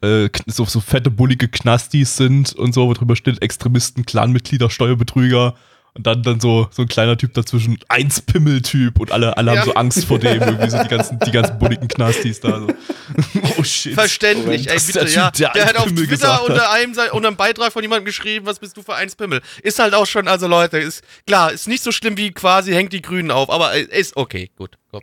[0.00, 5.54] äh, so, so fette, bullige Knastis sind und so, wo drüber steht Extremisten, Clanmitglieder, Steuerbetrüger
[5.94, 9.60] und dann, dann so, so ein kleiner Typ dazwischen, eins Pimmeltyp und alle, alle Ja.
[9.60, 12.60] haben so Angst vor dem, irgendwie so die ganzen, die ganzen bulligen Knastis da.
[12.60, 12.68] So.
[13.58, 13.94] oh shit.
[13.94, 15.30] Verständlich, ey, Das ist bitte, der ja.
[15.30, 18.46] Typ, der Der hat auf Pimmel Twitter unter einem, unter einem Beitrag von jemandem geschrieben,
[18.46, 19.40] was bist du für eins Pimmel?
[19.62, 22.92] Ist halt auch schon, also Leute, ist klar, ist nicht so schlimm wie quasi hängt
[22.92, 25.02] die Grünen auf, aber äh, ist okay, gut, komm.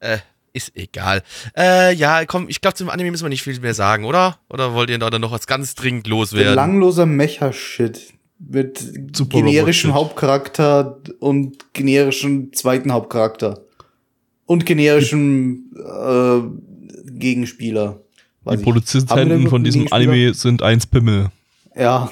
[0.00, 0.18] Äh,
[0.52, 1.22] ist egal.
[1.56, 4.38] Äh, ja, komm, ich glaube, zum Anime müssen wir nicht viel mehr sagen, oder?
[4.48, 6.52] Oder wollt ihr da dann noch was ganz dringend loswerden?
[6.52, 8.78] Belangloser Mecha-Shit mit
[9.16, 9.94] Super generischem.
[9.94, 13.64] Hauptcharakter und generischem zweiten Hauptcharakter.
[14.46, 16.40] Und generischem äh,
[17.10, 18.00] Gegenspieler.
[18.42, 19.92] Die Weiß Produzenten von diesem?
[19.92, 21.30] Anime sind eins Pimmel.
[21.76, 22.10] Ja.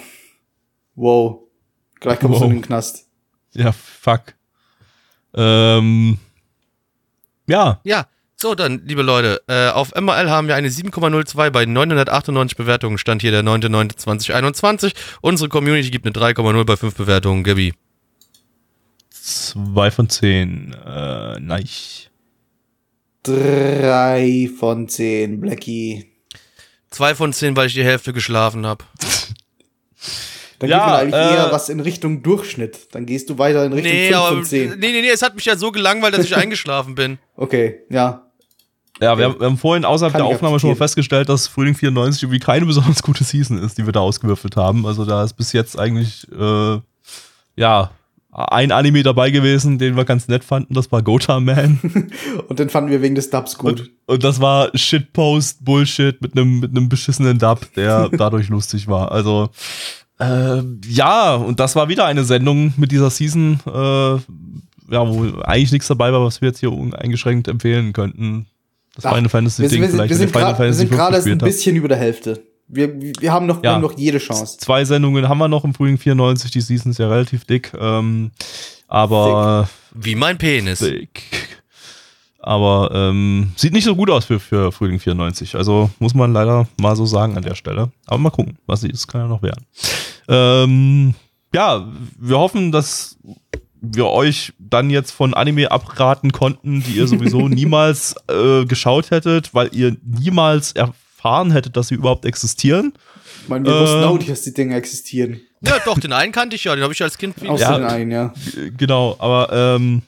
[0.95, 1.41] Wow.
[2.01, 2.49] Gleich kommst Wow.
[2.49, 3.07] du in den Knast.
[3.55, 4.35] Ja, fuck.
[5.35, 6.19] Ähm,
[7.47, 8.07] ja, Ja,
[8.39, 13.23] so dann, liebe Leute, äh, auf MRL haben wir eine 7,02 bei 998 Bewertungen, stand
[13.23, 14.93] hier der 9.9.2021.
[15.23, 17.73] Unsere Community gibt eine 3,0 bei 5 Bewertungen, Gabi.
[19.11, 20.75] zwei von zehn.
[20.87, 22.11] Äh, nice.
[23.23, 26.07] Drei von zehn, Blackie.
[26.91, 28.85] 2 von 10, weil ich die Hälfte geschlafen habe.
[30.59, 32.95] Dann Ja, geht man eigentlich äh, eher was in Richtung Durchschnitt.
[32.95, 34.79] Dann gehst du weiter in Richtung Nee, 5 aber, von nee, 10.
[34.79, 37.19] nee, nee, es hat mich ja so gelangweilt, dass ich eingeschlafen bin.
[37.35, 38.26] Okay, ja.
[39.01, 41.75] Ja, wir, haben- wir haben vorhin außerhalb Kann der Aufnahme schon mal festgestellt, dass Frühling
[41.75, 44.87] 94 irgendwie keine besonders gute Season ist, die wir da ausgewürfelt haben.
[44.87, 46.79] Also da ist bis jetzt eigentlich, äh,
[47.57, 47.91] ja,
[48.33, 51.79] ein Anime dabei gewesen, den wir ganz nett fanden, das war Gota Man.
[52.49, 53.81] Und den fanden wir wegen des Dubs gut.
[53.81, 58.89] Und, und das war Shitpost, Bullshit mit einem mit einem beschissenen Dub, der dadurch lustig
[58.89, 59.11] war.
[59.11, 59.49] Also
[60.19, 64.21] äh, ja, und das war wieder eine Sendung mit dieser Season, äh, ja,
[65.09, 68.47] wo eigentlich nichts dabei war, was wir jetzt hier uneingeschränkt empfehlen könnten.
[68.97, 70.99] Das Ach, Final Fantasy wir sind, Ding wir vielleicht, wir sind Final wir sind 5
[70.99, 72.43] gerade ein bisschen über der Hälfte.
[72.67, 73.75] Wir, wir, haben noch, Ja.
[73.75, 74.59] haben noch jede Chance.
[74.59, 78.33] Zwei Sendungen haben wir noch im Frühling 94, die Season ist ja relativ dick, ähm,
[78.89, 80.81] aber Wie mein Penis.
[80.81, 81.23] dick.
[82.41, 85.57] Aber ähm, sieht nicht so gut aus für, für Frühling 94.
[85.57, 87.91] Also muss man leider mal so sagen an der Stelle.
[88.07, 89.67] Aber mal gucken, was sie ist, kann ja noch werden.
[90.29, 91.15] Ähm,
[91.53, 91.89] ja,
[92.19, 93.17] wir hoffen, dass
[93.81, 99.55] wir euch dann jetzt von Anime abraten konnten, die ihr sowieso niemals äh, geschaut hättet,
[99.55, 102.93] weil ihr niemals erfahren hättet, dass sie überhaupt existieren.
[103.43, 105.41] Ich meine, wir Ähm, wussten auch nicht, dass die Dinge existieren.
[105.63, 107.49] Ja, doch, den einen kannte ich ja, den habe ich als Kind viel.
[107.49, 107.79] Außer Ja.
[107.79, 108.35] den einen, ja.
[108.57, 110.03] Äh, Genau, aber ähm,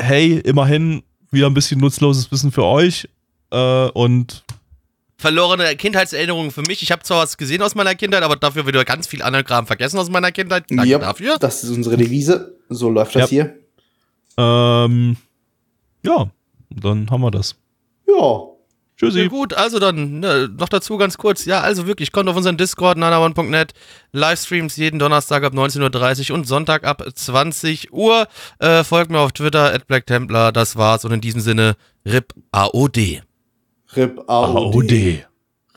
[0.00, 3.08] hey, immerhin wieder ein bisschen nutzloses Wissen für euch.
[3.50, 4.44] Äh, und
[5.20, 6.82] Verlorene Kindheitserinnerungen für mich.
[6.82, 9.66] Ich habe zwar was gesehen aus meiner Kindheit, aber dafür wieder ganz viel anderen Kram
[9.66, 10.64] vergessen aus meiner Kindheit.
[10.70, 11.36] Danke Yep, dafür.
[11.38, 12.54] Das ist unsere Devise.
[12.70, 13.28] So läuft das Yep.
[13.30, 13.54] hier.
[14.38, 15.16] ähm,
[16.04, 16.30] ja,
[16.70, 17.54] dann haben wir das.
[18.08, 18.42] Ja.
[18.96, 19.20] Tschüssi.
[19.22, 21.44] Ja, gut, also dann ne, noch dazu ganz kurz.
[21.46, 23.72] Ja, also wirklich, kommt auf unseren Discord, nanaone.net.
[24.12, 28.26] Livestreams jeden Donnerstag ab 19.30 Uhr und Sonntag ab 20 Uhr.
[28.58, 30.52] Äh, folgt mir auf Twitter, at Black Templar.
[30.52, 31.04] Das war's.
[31.06, 33.22] Und in diesem Sinne, RIP AOD.
[33.96, 34.54] RIP AOD.
[34.72, 35.24] AOD.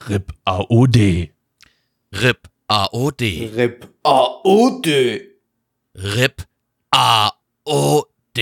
[0.08, 1.32] RIP AOD.
[2.12, 3.22] RIP AOD.
[3.56, 4.88] RIP AOD.
[5.96, 6.42] RIP
[6.92, 8.40] AOD.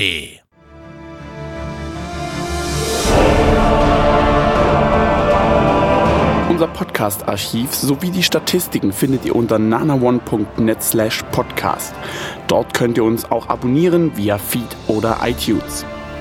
[6.49, 11.95] Unser Podcast-Archiv sowie die Statistiken findet ihr unter nanaone.net slash podcast.
[12.49, 15.85] Dort könnt ihr uns auch abonnieren via Feed oder iTunes.